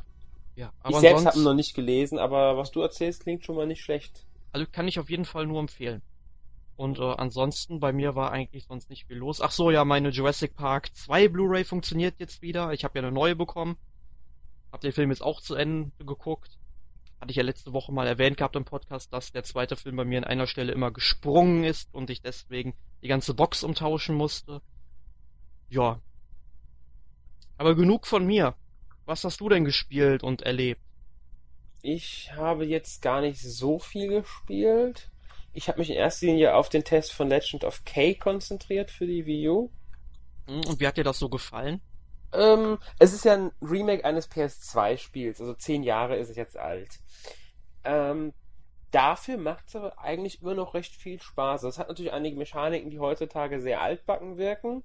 Ja, 0.56 0.74
ich 0.80 0.86
aber 0.86 1.00
selbst 1.00 1.26
habe 1.26 1.38
ihn 1.38 1.44
noch 1.44 1.54
nicht 1.54 1.74
gelesen, 1.74 2.20
aber 2.20 2.58
was 2.58 2.72
du 2.72 2.82
erzählst, 2.82 3.24
klingt 3.24 3.46
schon 3.46 3.56
mal 3.56 3.68
nicht 3.68 3.82
schlecht. 3.82 4.26
also 4.52 4.66
kann 4.72 4.88
ich 4.88 5.00
auf 5.00 5.10
jeden 5.10 5.26
Fall 5.26 5.48
nur 5.48 5.60
empfehlen. 5.60 6.02
Und 6.76 7.00
äh, 7.00 7.04
ansonsten, 7.04 7.80
bei 7.80 7.94
mir 7.94 8.16
war 8.16 8.32
eigentlich 8.32 8.66
sonst 8.66 8.90
nicht 8.90 9.06
viel 9.06 9.18
los. 9.18 9.42
Ach 9.42 9.52
so, 9.52 9.70
ja, 9.70 9.86
meine 9.86 10.10
Jurassic 10.10 10.56
Park 10.56 10.96
2 10.96 11.28
Blu-ray 11.28 11.64
funktioniert 11.64 12.16
jetzt 12.20 12.42
wieder. 12.42 12.74
Ich 12.74 12.84
habe 12.84 12.98
ja 12.98 13.06
eine 13.06 13.12
neue 13.12 13.36
bekommen. 13.36 13.78
Hab 14.72 14.82
den 14.82 14.92
Film 14.92 15.12
jetzt 15.12 15.22
auch 15.22 15.42
zu 15.42 15.56
Ende 15.56 15.92
geguckt. 16.04 16.58
Hatte 17.22 17.30
ich 17.30 17.38
ja 17.38 17.44
letzte 17.44 17.72
Woche 17.72 17.94
mal 17.94 18.08
erwähnt 18.08 18.38
gehabt 18.38 18.56
im 18.56 18.66
Podcast, 18.66 19.14
dass 19.14 19.32
der 19.32 19.44
zweite 19.44 19.76
Film 19.76 19.96
bei 19.96 20.06
mir 20.06 20.18
an 20.18 20.24
einer 20.24 20.48
Stelle 20.48 20.72
immer 20.72 20.90
gesprungen 20.90 21.64
ist 21.64 21.94
und 21.94 22.10
ich 22.10 22.24
deswegen 22.24 22.74
die 23.04 23.08
ganze 23.08 23.36
Box 23.36 23.64
umtauschen 23.64 24.16
musste. 24.16 24.60
Ja. 25.70 26.02
Aber 27.60 27.76
genug 27.76 28.08
von 28.08 28.26
mir. 28.26 28.56
Was 29.06 29.24
hast 29.24 29.40
du 29.40 29.50
denn 29.50 29.66
gespielt 29.66 30.24
und 30.24 30.42
erlebt? 30.42 30.82
Ich 31.84 32.34
habe 32.34 32.66
jetzt 32.66 33.04
gar 33.04 33.22
nicht 33.22 33.40
so 33.40 33.78
viel 33.78 34.08
gespielt. 34.22 35.12
Ich 35.54 35.68
habe 35.68 35.78
mich 35.78 35.92
in 35.92 35.98
erster 35.98 36.26
Linie 36.26 36.56
auf 36.56 36.70
den 36.70 36.84
Test 36.84 37.14
von 37.14 37.30
Legend 37.30 37.64
of 37.66 37.86
K 37.86 38.16
konzentriert 38.16 38.90
für 38.90 39.06
die 39.06 39.28
Wii 39.28 39.50
U. 39.50 39.70
Hm, 40.48 40.62
Und 40.66 40.80
wie 40.80 40.88
hat 40.88 40.98
dir 40.98 41.04
das 41.04 41.20
so 41.20 41.30
gefallen? 41.30 41.82
Ähm, 42.34 42.78
es 43.00 43.14
ist 43.14 43.26
ja 43.26 43.34
ein 43.34 43.52
Remake 43.62 44.06
eines 44.06 44.30
PS2-Spiels, 44.32 45.42
also 45.42 45.54
zehn 45.54 45.84
Jahre 45.84 46.18
ist 46.18 46.30
es 46.30 46.38
jetzt 46.38 46.58
alt. 46.58 47.00
Ähm, 47.84 48.34
dafür 48.92 49.38
macht 49.38 49.68
es 49.68 49.76
aber 49.76 50.00
eigentlich 50.00 50.42
immer 50.42 50.54
noch 50.54 50.74
recht 50.74 50.96
viel 50.96 51.22
Spaß. 51.22 51.64
Es 51.64 51.78
hat 51.78 51.90
natürlich 51.90 52.14
einige 52.14 52.38
Mechaniken, 52.38 52.90
die 52.90 53.00
heutzutage 53.00 53.62
sehr 53.62 53.82
altbacken 53.82 54.38
wirken. 54.38 54.84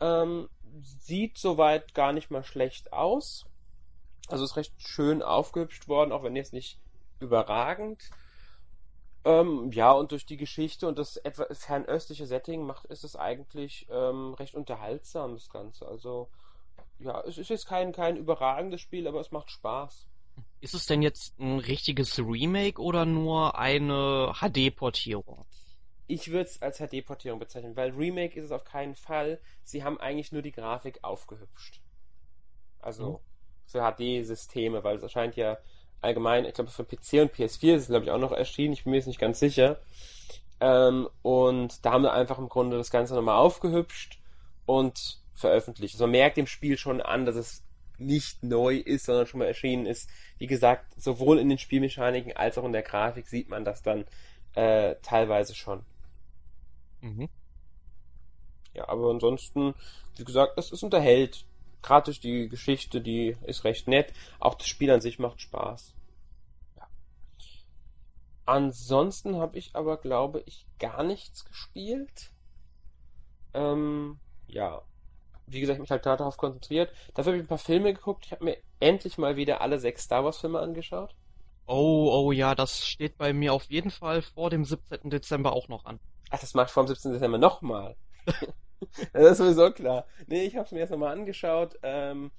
Ähm, 0.00 0.48
sieht 0.80 1.38
soweit 1.38 1.94
gar 1.94 2.12
nicht 2.12 2.30
mal 2.30 2.44
schlecht 2.44 2.92
aus. 2.92 3.46
Also 4.28 4.44
ist 4.44 4.56
recht 4.56 4.74
schön 4.78 5.22
aufgehübscht 5.22 5.88
worden, 5.88 6.12
auch 6.12 6.22
wenn 6.22 6.36
jetzt 6.36 6.52
nicht 6.52 6.78
überragend. 7.20 8.10
Ähm, 9.24 9.70
ja, 9.72 9.92
und 9.92 10.12
durch 10.12 10.24
die 10.24 10.38
Geschichte 10.38 10.88
und 10.88 10.98
das 10.98 11.16
etwa 11.18 11.46
fernöstliche 11.52 12.26
Setting 12.26 12.64
macht 12.64 12.86
ist 12.86 13.04
es 13.04 13.16
eigentlich 13.16 13.86
ähm, 13.90 14.32
recht 14.34 14.54
unterhaltsam, 14.54 15.34
das 15.34 15.50
Ganze. 15.50 15.86
Also, 15.86 16.28
ja, 17.00 17.20
es 17.22 17.38
ist 17.38 17.50
jetzt 17.50 17.66
kein, 17.66 17.92
kein 17.92 18.16
überragendes 18.16 18.80
Spiel, 18.80 19.06
aber 19.08 19.20
es 19.20 19.32
macht 19.32 19.50
Spaß. 19.50 20.08
Ist 20.60 20.74
es 20.74 20.86
denn 20.86 21.02
jetzt 21.02 21.38
ein 21.38 21.58
richtiges 21.58 22.18
Remake 22.18 22.80
oder 22.80 23.04
nur 23.06 23.58
eine 23.58 24.32
HD-Portierung? 24.40 25.46
Ich 26.06 26.30
würde 26.30 26.44
es 26.50 26.60
als 26.60 26.78
HD-Portierung 26.78 27.38
bezeichnen, 27.38 27.76
weil 27.76 27.90
Remake 27.92 28.38
ist 28.38 28.46
es 28.46 28.52
auf 28.52 28.64
keinen 28.64 28.96
Fall. 28.96 29.40
Sie 29.62 29.84
haben 29.84 29.98
eigentlich 30.00 30.32
nur 30.32 30.42
die 30.42 30.52
Grafik 30.52 30.98
aufgehübscht. 31.02 31.80
Also 32.80 33.12
Mhm. 33.14 33.18
für 33.66 33.80
HD-Systeme, 33.80 34.82
weil 34.84 34.96
es 34.96 35.02
erscheint 35.02 35.36
ja 35.36 35.58
allgemein, 36.00 36.44
ich 36.44 36.54
glaube 36.54 36.70
für 36.70 36.84
PC 36.84 37.22
und 37.22 37.32
PS4 37.34 37.74
ist 37.76 37.82
es 37.82 37.88
glaube 37.88 38.04
ich 38.06 38.10
auch 38.10 38.18
noch 38.18 38.32
erschienen, 38.32 38.72
ich 38.72 38.84
bin 38.84 38.90
mir 38.92 38.96
jetzt 38.98 39.06
nicht 39.06 39.20
ganz 39.20 39.38
sicher. 39.38 39.80
Ähm, 40.60 41.08
und 41.22 41.84
da 41.84 41.92
haben 41.92 42.02
wir 42.02 42.12
einfach 42.12 42.38
im 42.38 42.48
Grunde 42.48 42.76
das 42.78 42.90
Ganze 42.90 43.14
nochmal 43.14 43.36
aufgehübscht 43.38 44.18
und 44.66 45.19
veröffentlicht. 45.34 45.94
Also 45.94 46.04
man 46.04 46.12
merkt 46.12 46.36
dem 46.36 46.46
Spiel 46.46 46.76
schon 46.78 47.00
an, 47.00 47.26
dass 47.26 47.36
es 47.36 47.64
nicht 47.98 48.42
neu 48.42 48.76
ist, 48.76 49.06
sondern 49.06 49.26
schon 49.26 49.38
mal 49.38 49.46
erschienen 49.46 49.86
ist. 49.86 50.08
Wie 50.38 50.46
gesagt, 50.46 51.00
sowohl 51.00 51.38
in 51.38 51.48
den 51.48 51.58
Spielmechaniken 51.58 52.34
als 52.34 52.58
auch 52.58 52.64
in 52.64 52.72
der 52.72 52.82
Grafik 52.82 53.28
sieht 53.28 53.48
man 53.48 53.64
das 53.64 53.82
dann 53.82 54.06
äh, 54.54 54.96
teilweise 55.02 55.54
schon. 55.54 55.84
Mhm. 57.02 57.28
Ja, 58.74 58.88
aber 58.88 59.10
ansonsten, 59.10 59.74
wie 60.16 60.24
gesagt, 60.24 60.58
es, 60.58 60.72
es 60.72 60.82
unterhält. 60.82 61.44
Gerade 61.82 62.06
durch 62.06 62.20
die 62.20 62.48
Geschichte, 62.48 63.00
die 63.00 63.36
ist 63.42 63.64
recht 63.64 63.88
nett. 63.88 64.12
Auch 64.38 64.54
das 64.54 64.66
Spiel 64.66 64.90
an 64.90 65.00
sich 65.00 65.18
macht 65.18 65.40
Spaß. 65.40 65.94
Ja. 66.76 66.88
Ansonsten 68.44 69.36
habe 69.36 69.58
ich 69.58 69.74
aber, 69.74 69.96
glaube 69.96 70.42
ich, 70.46 70.66
gar 70.78 71.02
nichts 71.02 71.44
gespielt. 71.44 72.32
Ähm, 73.54 74.20
ja. 74.46 74.82
Wie 75.50 75.60
gesagt, 75.60 75.76
ich 75.76 75.80
mich 75.80 75.90
halt 75.90 76.06
darauf 76.06 76.36
konzentriert. 76.36 76.92
Dafür 77.14 77.32
habe 77.32 77.38
ich 77.38 77.44
ein 77.44 77.48
paar 77.48 77.58
Filme 77.58 77.92
geguckt. 77.92 78.26
Ich 78.26 78.32
habe 78.32 78.44
mir 78.44 78.56
endlich 78.78 79.18
mal 79.18 79.36
wieder 79.36 79.60
alle 79.60 79.78
sechs 79.78 80.04
Star 80.04 80.24
Wars 80.24 80.38
Filme 80.38 80.60
angeschaut. 80.60 81.14
Oh, 81.66 82.10
oh 82.12 82.32
ja, 82.32 82.54
das 82.54 82.86
steht 82.86 83.18
bei 83.18 83.32
mir 83.32 83.52
auf 83.52 83.64
jeden 83.64 83.90
Fall 83.90 84.22
vor 84.22 84.50
dem 84.50 84.64
17. 84.64 85.10
Dezember 85.10 85.52
auch 85.52 85.68
noch 85.68 85.84
an. 85.84 86.00
Ach, 86.30 86.40
das 86.40 86.54
macht 86.54 86.70
vor 86.70 86.84
dem 86.84 86.88
17. 86.88 87.12
Dezember 87.12 87.38
nochmal. 87.38 87.96
das 89.12 89.32
ist 89.32 89.38
sowieso 89.38 89.70
klar. 89.70 90.06
Nee, 90.26 90.44
ich 90.44 90.56
habe 90.56 90.66
es 90.66 90.72
mir 90.72 90.80
jetzt 90.80 90.90
nochmal 90.90 91.12
angeschaut. 91.12 91.76
Ähm, 91.82 92.30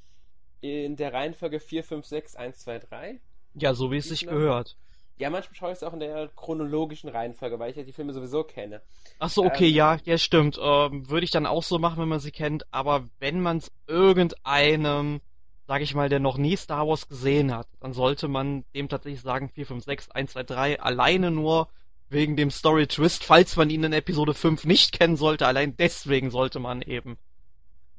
in 0.62 0.95
der 0.95 1.13
Reihenfolge 1.13 1.60
4, 1.60 1.84
5, 1.84 2.06
6, 2.06 2.36
1, 2.36 2.60
2, 2.60 2.80
3. 2.80 3.21
Ja, 3.56 3.74
so 3.74 3.91
wie 3.91 3.97
es 3.97 4.08
sich 4.08 4.28
gehört. 4.28 4.78
Ja, 5.21 5.29
manchmal 5.29 5.53
schaue 5.55 5.71
ich 5.71 5.75
es 5.75 5.84
auch 5.84 5.93
in 5.93 5.99
der 5.99 6.29
chronologischen 6.36 7.07
Reihenfolge, 7.07 7.60
weil 7.60 7.69
ich 7.69 7.77
ja 7.77 7.84
die 7.84 7.93
Filme 7.93 8.12
sowieso 8.12 8.43
kenne. 8.43 8.81
Ach 9.19 9.29
so, 9.29 9.45
okay, 9.45 9.67
Ähm, 9.67 9.75
ja, 9.75 9.97
ja, 10.03 10.17
stimmt. 10.17 10.60
Ähm, 10.60 11.07
würde 11.12 11.23
ich 11.25 11.29
dann 11.29 11.45
auch 11.45 11.62
so 11.62 11.77
machen, 11.77 12.01
wenn 12.01 12.10
man 12.10 12.19
sie 12.19 12.31
kennt. 12.31 12.65
Aber 12.73 13.07
wenn 13.19 13.39
man 13.39 13.57
es 13.57 13.71
irgendeinem, 13.86 15.21
sag 15.67 15.84
ich 15.84 15.93
mal, 15.93 16.10
der 16.10 16.19
noch 16.19 16.38
nie 16.38 16.57
Star 16.57 16.88
Wars 16.88 17.07
gesehen 17.07 17.55
hat, 17.55 17.67
dann 17.81 17.93
sollte 17.93 18.27
man 18.27 18.65
dem 18.73 18.89
tatsächlich 18.89 19.21
sagen 19.21 19.49
4, 19.49 19.67
5, 19.67 19.84
6, 19.84 20.10
1, 20.10 20.31
2, 20.31 20.43
3, 20.43 20.79
alleine 20.79 21.29
nur 21.29 21.67
wegen 22.10 22.36
dem 22.36 22.49
Story 22.49 22.88
Twist, 22.88 23.23
falls 23.23 23.55
man 23.55 23.69
ihn 23.69 23.84
in 23.84 23.93
Episode 23.93 24.34
5 24.34 24.65
nicht 24.65 24.91
kennen 24.97 25.17
sollte, 25.17 25.45
allein 25.45 25.77
deswegen 25.77 26.31
sollte 26.31 26.60
man 26.60 26.81
eben 26.81 27.19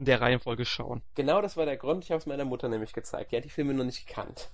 in 0.00 0.06
der 0.06 0.20
Reihenfolge 0.20 0.64
schauen. 0.64 1.02
Genau 1.14 1.40
das 1.40 1.56
war 1.56 1.66
der 1.66 1.76
Grund. 1.76 2.02
Ich 2.02 2.10
habe 2.10 2.18
es 2.18 2.26
meiner 2.26 2.44
Mutter 2.44 2.68
nämlich 2.68 2.92
gezeigt. 2.92 3.30
Die 3.30 3.36
hat 3.36 3.44
die 3.44 3.48
Filme 3.48 3.74
noch 3.74 3.84
nicht 3.84 4.08
gekannt. 4.08 4.48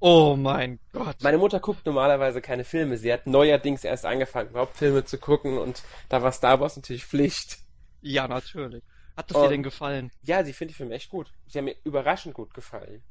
Oh 0.00 0.36
mein 0.36 0.78
Gott. 0.92 1.16
Meine 1.22 1.38
Mutter 1.38 1.58
guckt 1.60 1.84
normalerweise 1.84 2.40
keine 2.40 2.64
Filme. 2.64 2.96
Sie 2.98 3.12
hat 3.12 3.26
neuerdings 3.26 3.82
erst 3.84 4.04
angefangen, 4.06 4.50
überhaupt 4.50 4.76
Filme 4.76 5.04
zu 5.04 5.18
gucken 5.18 5.58
und 5.58 5.82
da 6.08 6.22
war 6.22 6.30
Star 6.32 6.60
Wars 6.60 6.76
natürlich 6.76 7.04
Pflicht. 7.04 7.58
Ja, 8.00 8.28
natürlich. 8.28 8.84
Hat 9.16 9.32
Und- 9.32 9.42
dir 9.42 9.48
denn 9.48 9.62
gefallen? 9.64 10.12
Ja, 10.22 10.44
sie 10.44 10.52
findet 10.52 10.74
die 10.74 10.76
Filme 10.78 10.94
echt 10.94 11.10
gut. 11.10 11.32
Sie 11.48 11.58
haben 11.58 11.64
mir 11.64 11.74
überraschend 11.84 12.34
gut 12.34 12.54
gefallen. 12.54 13.02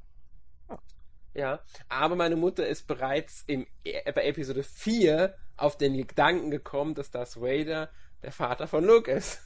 Ja, 1.34 1.60
aber 1.88 2.16
meine 2.16 2.36
Mutter 2.36 2.66
ist 2.66 2.88
bereits 2.88 3.44
im, 3.46 3.68
äh, 3.84 4.12
bei 4.12 4.24
Episode 4.24 4.64
4 4.64 5.36
auf 5.58 5.78
den 5.78 5.96
Gedanken 6.08 6.50
gekommen, 6.50 6.96
dass 6.96 7.12
Darth 7.12 7.40
Vader 7.40 7.92
der 8.24 8.32
Vater 8.32 8.68
von 8.68 8.84
Luke 8.84 9.12
ist. 9.12 9.42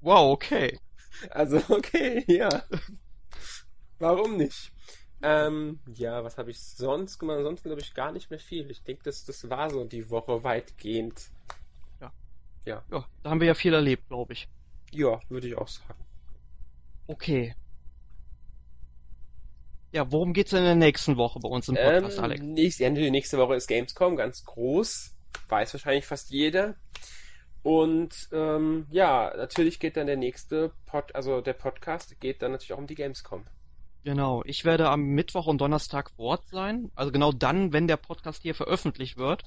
Wow, 0.00 0.32
okay. 0.32 0.78
Also, 1.30 1.56
okay, 1.70 2.22
ja. 2.28 2.62
Warum 3.98 4.36
nicht? 4.36 4.70
Ähm, 5.22 5.80
ja, 5.94 6.22
was 6.22 6.36
habe 6.38 6.50
ich 6.50 6.60
sonst 6.60 7.18
gemacht? 7.18 7.38
Ansonsten 7.38 7.68
glaube 7.68 7.80
ich 7.80 7.94
gar 7.94 8.12
nicht 8.12 8.30
mehr 8.30 8.38
viel. 8.38 8.70
Ich 8.70 8.82
denke, 8.82 9.04
das, 9.04 9.24
das 9.24 9.48
war 9.48 9.70
so 9.70 9.84
die 9.84 10.10
Woche 10.10 10.44
weitgehend. 10.44 11.30
Ja, 12.66 12.82
da 13.22 13.30
haben 13.30 13.40
wir 13.40 13.46
ja 13.46 13.54
viel 13.54 13.74
erlebt, 13.74 14.08
glaube 14.08 14.32
ich. 14.32 14.48
Ja, 14.90 15.20
würde 15.28 15.48
ich 15.48 15.54
auch 15.56 15.68
sagen. 15.68 16.02
Okay. 17.06 17.54
Ja, 19.92 20.10
worum 20.10 20.32
geht's 20.32 20.50
denn 20.50 20.60
in 20.60 20.64
der 20.64 20.74
nächsten 20.74 21.16
Woche 21.16 21.38
bei 21.40 21.48
uns 21.48 21.68
im 21.68 21.74
Podcast, 21.74 22.18
Ähm, 22.18 22.24
Alex? 22.24 22.42
nächst, 22.42 22.80
ja, 22.80 22.88
die 22.90 23.10
nächste 23.10 23.38
Woche 23.38 23.54
ist 23.54 23.66
Gamescom, 23.68 24.16
ganz 24.16 24.44
groß. 24.44 25.14
Weiß 25.48 25.74
wahrscheinlich 25.74 26.06
fast 26.06 26.30
jeder. 26.30 26.74
Und 27.62 28.28
ähm, 28.32 28.86
ja, 28.90 29.32
natürlich 29.36 29.78
geht 29.78 29.96
dann 29.96 30.06
der 30.06 30.16
nächste 30.16 30.72
Pod, 30.86 31.14
also 31.14 31.40
der 31.42 31.52
Podcast 31.52 32.18
geht 32.20 32.42
dann 32.42 32.52
natürlich 32.52 32.72
auch 32.72 32.78
um 32.78 32.86
die 32.86 32.94
Gamescom. 32.94 33.44
Genau, 34.04 34.42
ich 34.44 34.66
werde 34.66 34.90
am 34.90 35.00
Mittwoch 35.00 35.46
und 35.46 35.60
Donnerstag 35.62 36.10
vor 36.10 36.26
Ort 36.26 36.48
sein. 36.50 36.90
Also 36.94 37.10
genau 37.10 37.32
dann, 37.32 37.72
wenn 37.72 37.88
der 37.88 37.96
Podcast 37.96 38.42
hier 38.42 38.54
veröffentlicht 38.54 39.16
wird. 39.16 39.44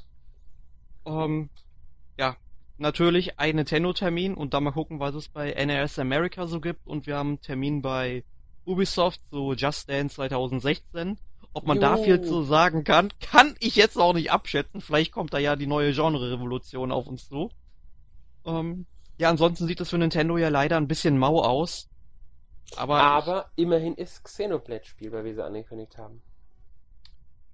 Ähm, 1.05 1.49
ja, 2.17 2.35
natürlich 2.77 3.39
ein 3.39 3.55
Nintendo-Termin 3.55 4.33
und 4.33 4.55
dann 4.55 4.63
mal 4.63 4.71
gucken, 4.71 4.99
was 4.99 5.13
es 5.13 5.29
bei 5.29 5.51
NRS 5.51 5.99
America 5.99 6.47
so 6.47 6.59
gibt. 6.59 6.87
Und 6.87 7.05
wir 7.05 7.17
haben 7.17 7.29
einen 7.29 7.41
Termin 7.41 7.83
bei 7.83 8.23
Ubisoft, 8.65 9.21
so 9.29 9.53
Just 9.53 9.89
Dance 9.89 10.15
2016. 10.15 11.19
Ob 11.53 11.67
man 11.67 11.79
da 11.79 11.95
Jo. 11.95 12.03
viel 12.03 12.21
zu 12.21 12.41
sagen 12.41 12.83
kann, 12.83 13.13
kann 13.19 13.55
ich 13.59 13.75
jetzt 13.75 13.97
auch 13.97 14.13
nicht 14.13 14.31
abschätzen. 14.31 14.81
Vielleicht 14.81 15.11
kommt 15.11 15.33
da 15.33 15.37
ja 15.37 15.55
die 15.55 15.67
neue 15.67 15.93
Genre-Revolution 15.93 16.91
auf 16.91 17.05
uns 17.05 17.29
zu. 17.29 17.51
Ähm, 18.43 18.87
ja, 19.19 19.29
ansonsten 19.29 19.67
sieht 19.67 19.81
es 19.81 19.89
für 19.89 19.97
Nintendo 19.99 20.37
ja 20.37 20.49
leider 20.49 20.77
ein 20.77 20.87
bisschen 20.87 21.17
mau 21.17 21.41
aus. 21.41 21.89
Aber, 22.75 23.01
Aber 23.01 23.51
immerhin 23.55 23.95
ist 23.95 24.23
Xenoblade 24.23 24.85
spielbar, 24.85 25.23
wie 25.23 25.33
sie 25.33 25.43
angekündigt 25.43 25.97
haben. 25.97 26.21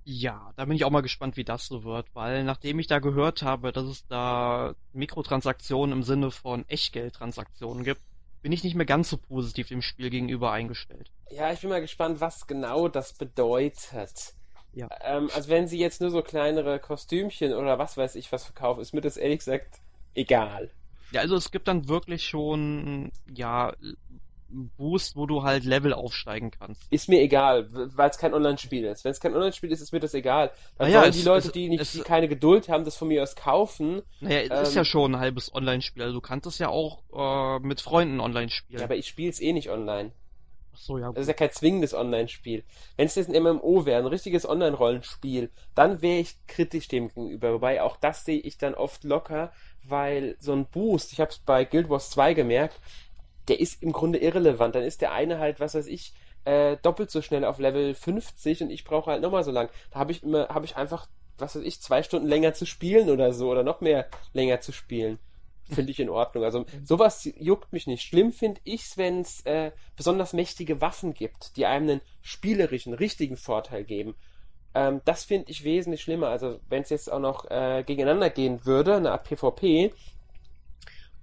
Ja, 0.06 0.52
da 0.58 0.66
bin 0.66 0.76
ich 0.76 0.84
auch 0.84 0.90
mal 0.90 1.02
gespannt, 1.02 1.38
wie 1.38 1.46
das 1.46 1.68
so 1.68 1.84
wird, 1.84 2.08
weil 2.14 2.44
nachdem 2.44 2.80
ich 2.80 2.88
da 2.88 3.00
gehört 3.00 3.42
habe, 3.42 3.72
dass 3.72 3.86
es 3.86 4.06
da 4.08 4.76
Mikrotransaktionen 4.92 5.98
im 5.98 6.04
Sinne 6.04 6.32
von 6.32 6.68
Echtgeldtransaktionen 6.68 7.84
gibt, 7.86 8.02
bin 8.42 8.52
ich 8.52 8.66
nicht 8.66 8.76
mehr 8.76 8.86
ganz 8.86 9.10
so 9.10 9.18
positiv 9.18 9.70
dem 9.70 9.82
Spiel 9.82 10.10
gegenüber 10.10 10.52
eingestellt. 10.52 11.10
Ja, 11.32 11.54
ich 11.54 11.62
bin 11.62 11.70
mal 11.70 11.80
gespannt, 11.80 12.20
was 12.20 12.48
genau 12.48 12.90
das 12.90 13.14
bedeutet. 13.14 14.36
Ja. 14.74 14.90
Ähm, 15.02 15.30
also 15.34 15.50
wenn 15.50 15.68
sie 15.68 15.80
jetzt 15.80 16.02
nur 16.02 16.10
so 16.10 16.22
kleinere 16.22 16.80
Kostümchen 16.80 17.54
oder 17.54 17.80
was 17.80 17.96
weiß 17.96 18.16
ich 18.16 18.32
was 18.32 18.44
verkaufen, 18.44 18.82
ist 18.82 18.94
mir 18.94 19.02
das 19.02 19.16
ehrlich 19.16 19.40
gesagt 19.40 19.80
egal. 20.16 20.72
Ja, 21.12 21.22
also 21.22 21.36
es 21.36 21.52
gibt 21.52 21.68
dann 21.68 21.88
wirklich 21.88 22.26
schon, 22.26 23.12
ja, 23.34 23.72
Boost, 24.78 25.16
wo 25.16 25.26
du 25.26 25.44
halt 25.44 25.64
Level 25.64 25.94
aufsteigen 25.94 26.52
kannst. 26.52 26.82
Ist 26.92 27.10
mir 27.10 27.22
egal, 27.22 27.68
weil 27.72 28.10
es 28.10 28.18
kein 28.18 28.34
Online-Spiel 28.34 28.86
ist. 28.86 29.04
Wenn 29.04 29.12
es 29.12 29.20
kein 29.20 29.34
Online-Spiel 29.34 29.72
ist, 29.72 29.82
ist 29.82 29.92
mir 29.92 30.00
das 30.00 30.14
egal. 30.14 30.52
Dann 30.78 30.88
naja, 30.88 31.02
sollen 31.02 31.14
die 31.14 31.22
Leute, 31.24 31.48
es, 31.48 31.54
die, 31.54 31.70
nicht, 31.70 31.82
es, 31.82 31.92
die 31.94 32.02
keine 32.02 32.28
Geduld 32.28 32.70
haben, 32.70 32.86
das 32.86 32.96
von 32.96 33.08
mir 33.08 33.24
aus 33.24 33.36
kaufen. 33.36 34.02
Naja, 34.20 34.42
es 34.42 34.50
ähm, 34.50 34.64
ist 34.64 34.76
ja 34.76 34.86
schon 34.86 35.16
ein 35.16 35.20
halbes 35.20 35.54
Online-Spiel. 35.54 36.04
Also 36.04 36.16
du 36.16 36.22
kannst 36.22 36.46
es 36.46 36.60
ja 36.60 36.70
auch 36.70 37.04
äh, 37.14 37.60
mit 37.60 37.82
Freunden 37.82 38.20
online 38.20 38.50
spielen. 38.50 38.80
Ja, 38.80 38.86
aber 38.86 38.96
ich 38.96 39.08
spiele 39.08 39.30
es 39.30 39.42
eh 39.42 39.54
nicht 39.54 39.70
online. 39.70 40.12
Ach 40.74 40.78
so, 40.78 40.98
ja. 40.98 41.08
Gut. 41.08 41.18
Das 41.18 41.24
ist 41.24 41.28
ja 41.28 41.34
kein 41.34 41.52
zwingendes 41.52 41.94
Online-Spiel. 41.94 42.64
Wenn 42.98 43.06
es 43.06 43.16
jetzt 43.16 43.30
ein 43.30 43.42
MMO 43.42 43.86
wäre, 43.86 44.00
ein 44.00 44.08
richtiges 44.08 44.48
Online-Rollenspiel, 44.48 45.52
dann 45.76 46.02
wäre 46.02 46.20
ich 46.20 46.36
kritisch 46.48 46.88
dem 46.88 47.10
gegenüber. 47.10 47.54
Wobei 47.54 47.82
auch 47.82 47.98
das 47.98 48.26
sehe 48.26 48.40
ich 48.40 48.58
dann 48.58 48.74
oft 48.74 49.04
locker, 49.04 49.52
weil 49.84 50.36
so 50.40 50.54
ein 50.54 50.66
Boost, 50.66 51.14
ich 51.14 51.20
habe 51.20 51.32
es 51.32 51.40
bei 51.40 51.66
Guild 51.66 51.90
Wars 51.90 52.10
2 52.12 52.34
gemerkt, 52.34 52.80
der 53.48 53.60
ist 53.60 53.82
im 53.84 53.92
Grunde 53.92 54.20
irrelevant. 54.20 54.76
Dann 54.76 54.84
ist 54.84 55.02
der 55.02 55.12
eine 55.12 55.40
halt, 55.40 55.60
was 55.60 55.76
weiß 55.76 55.88
ich, 55.88 56.14
äh, 56.46 56.78
doppelt 56.82 57.12
so 57.12 57.22
schnell 57.22 57.46
auf 57.46 57.60
Level 57.60 57.94
50 57.94 58.64
und 58.64 58.70
ich 58.70 58.84
brauche 58.84 59.12
halt 59.12 59.22
nochmal 59.22 59.44
so 59.44 59.52
lang. 59.52 59.70
Da 59.92 60.00
habe 60.00 60.12
ich 60.12 60.24
immer, 60.24 60.50
habe 60.50 60.66
ich 60.66 60.76
einfach, 60.76 61.08
was 61.38 61.56
weiß 61.56 61.64
ich, 61.64 61.82
zwei 61.82 62.04
Stunden 62.04 62.28
länger 62.28 62.54
zu 62.54 62.66
spielen 62.66 63.10
oder 63.10 63.34
so 63.34 63.50
oder 63.50 63.64
noch 63.64 63.82
mehr 63.82 64.08
länger 64.34 64.62
zu 64.62 64.72
spielen. 64.72 65.20
Finde 65.72 65.92
ich 65.92 66.00
in 66.00 66.10
Ordnung. 66.10 66.44
Also 66.44 66.66
sowas 66.84 67.30
juckt 67.38 67.72
mich 67.72 67.88
nicht. 67.88 68.04
Schlimm 68.04 68.34
finde 68.34 68.60
ich's, 68.66 68.98
wenn 68.98 69.22
es 69.22 69.46
äh, 69.46 69.72
besonders 69.96 70.34
mächtige 70.34 70.82
Waffen 70.82 71.14
gibt, 71.14 71.56
die 71.56 71.66
einem 71.66 71.90
einen 71.90 72.02
spielerischen, 72.22 72.94
richtigen 72.94 73.38
Vorteil 73.38 73.86
geben. 73.86 74.16
Ähm, 74.76 75.02
das 75.06 75.24
finde 75.24 75.50
ich 75.50 75.64
wesentlich 75.64 76.02
schlimmer. 76.02 76.28
Also 76.28 76.60
wenn 76.68 76.82
es 76.82 76.90
jetzt 76.90 77.12
auch 77.12 77.20
noch 77.20 77.50
äh, 77.50 77.84
gegeneinander 77.86 78.30
gehen 78.30 78.66
würde, 78.66 78.96
eine 78.96 79.12
Art 79.12 79.24
PvP, 79.24 79.94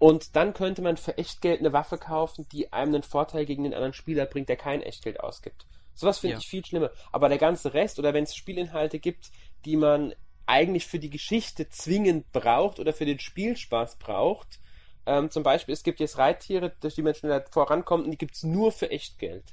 und 0.00 0.34
dann 0.34 0.54
könnte 0.54 0.80
man 0.80 0.96
für 0.96 1.18
Echtgeld 1.18 1.60
eine 1.60 1.74
Waffe 1.74 1.98
kaufen, 1.98 2.48
die 2.50 2.72
einem 2.72 2.94
einen 2.94 3.02
Vorteil 3.02 3.44
gegen 3.44 3.64
den 3.64 3.74
anderen 3.74 3.92
Spieler 3.92 4.24
bringt, 4.24 4.48
der 4.48 4.56
kein 4.56 4.80
Echtgeld 4.80 5.20
ausgibt. 5.20 5.66
Sowas 5.92 6.20
finde 6.20 6.36
ja. 6.36 6.38
ich 6.38 6.48
viel 6.48 6.64
schlimmer. 6.64 6.90
Aber 7.12 7.28
der 7.28 7.36
ganze 7.36 7.74
Rest, 7.74 7.98
oder 7.98 8.14
wenn 8.14 8.24
es 8.24 8.34
Spielinhalte 8.34 8.98
gibt, 8.98 9.30
die 9.66 9.76
man 9.76 10.14
eigentlich 10.46 10.86
für 10.86 10.98
die 10.98 11.10
Geschichte 11.10 11.68
zwingend 11.68 12.32
braucht 12.32 12.80
oder 12.80 12.94
für 12.94 13.04
den 13.04 13.18
Spielspaß 13.18 13.96
braucht, 13.96 14.58
ähm, 15.04 15.30
zum 15.30 15.42
Beispiel, 15.42 15.74
es 15.74 15.82
gibt 15.82 16.00
jetzt 16.00 16.16
Reittiere, 16.16 16.72
durch 16.80 16.94
die 16.94 17.02
man 17.02 17.14
schneller 17.14 17.44
vorankommt, 17.50 18.06
und 18.06 18.10
die 18.10 18.18
gibt 18.18 18.36
es 18.36 18.42
nur 18.42 18.72
für 18.72 18.90
Echtgeld. 18.90 19.52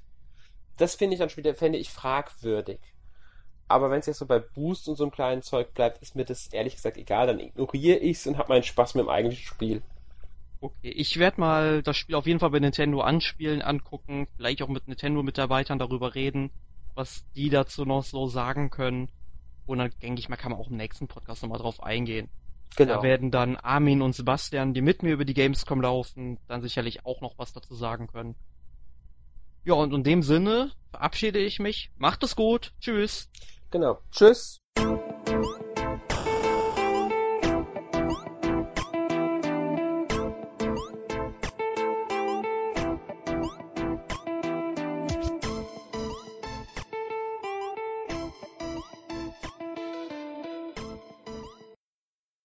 Das 0.78 0.96
finde 0.96 1.16
ich 1.16 1.20
dann 1.20 1.30
später, 1.30 1.56
fände 1.56 1.78
ich 1.78 1.90
fragwürdig. 1.90 2.80
Aber 3.68 3.92
wenn 3.92 4.00
es 4.00 4.06
jetzt 4.06 4.20
so 4.20 4.26
bei 4.26 4.40
Boost 4.40 4.88
und 4.88 4.96
so 4.96 5.04
einem 5.04 5.12
kleinen 5.12 5.42
Zeug 5.42 5.74
bleibt, 5.74 6.02
ist 6.02 6.16
mir 6.16 6.24
das 6.24 6.48
ehrlich 6.54 6.76
gesagt 6.76 6.96
egal. 6.96 7.28
Dann 7.28 7.42
ignoriere 7.42 7.98
ich 7.98 8.20
es 8.20 8.28
und 8.28 8.38
habe 8.38 8.48
meinen 8.48 8.64
Spaß 8.64 8.96
mit 8.96 9.04
dem 9.04 9.10
eigentlichen 9.10 9.46
Spiel. 9.46 9.84
Okay, 10.60 10.90
ich 10.90 11.18
werde 11.18 11.40
mal 11.40 11.84
das 11.84 11.98
Spiel 11.98 12.16
auf 12.16 12.26
jeden 12.26 12.40
Fall 12.40 12.50
bei 12.50 12.60
Nintendo 12.60 13.02
anspielen, 13.02 13.62
angucken, 13.62 14.28
vielleicht 14.36 14.62
auch 14.62 14.70
mit 14.70 14.88
Nintendo-Mitarbeitern 14.88 15.78
darüber 15.78 16.16
reden, 16.16 16.50
was 16.96 17.26
die 17.36 17.50
dazu 17.50 17.86
noch 17.86 18.04
so 18.04 18.28
sagen 18.28 18.70
können. 18.70 19.10
Und 19.68 19.80
dann 19.80 19.92
denke 20.02 20.20
ich 20.20 20.30
mal, 20.30 20.38
kann 20.38 20.52
man 20.52 20.60
auch 20.60 20.70
im 20.70 20.78
nächsten 20.78 21.08
Podcast 21.08 21.44
nochmal 21.44 21.60
drauf 21.60 21.84
eingehen. 21.84 22.30
Genau. 22.76 22.96
Da 22.96 23.04
werden 23.04 23.32
dann 23.32 23.56
Armin 23.56 24.02
und 24.02 24.14
Sebastian, 24.14 24.74
die 24.74 24.82
mit 24.82 25.04
mir 25.04 25.14
über 25.14 25.26
die 25.26 25.34
Gamescom 25.34 25.82
laufen, 25.82 26.40
dann 26.48 26.62
sicherlich 26.62 27.06
auch 27.06 27.22
noch 27.22 27.38
was 27.38 27.54
dazu 27.54 27.76
sagen 27.76 28.08
können. 28.08 28.36
Ja, 29.64 29.74
und 29.74 29.94
in 29.94 30.04
dem 30.04 30.24
Sinne 30.24 30.72
verabschiede 30.92 31.40
ich 31.40 31.60
mich. 31.60 31.92
Macht 31.98 32.24
es 32.24 32.36
gut. 32.36 32.74
Tschüss. 32.80 33.30
Genau. 33.70 34.00
Tschüss. 34.12 34.62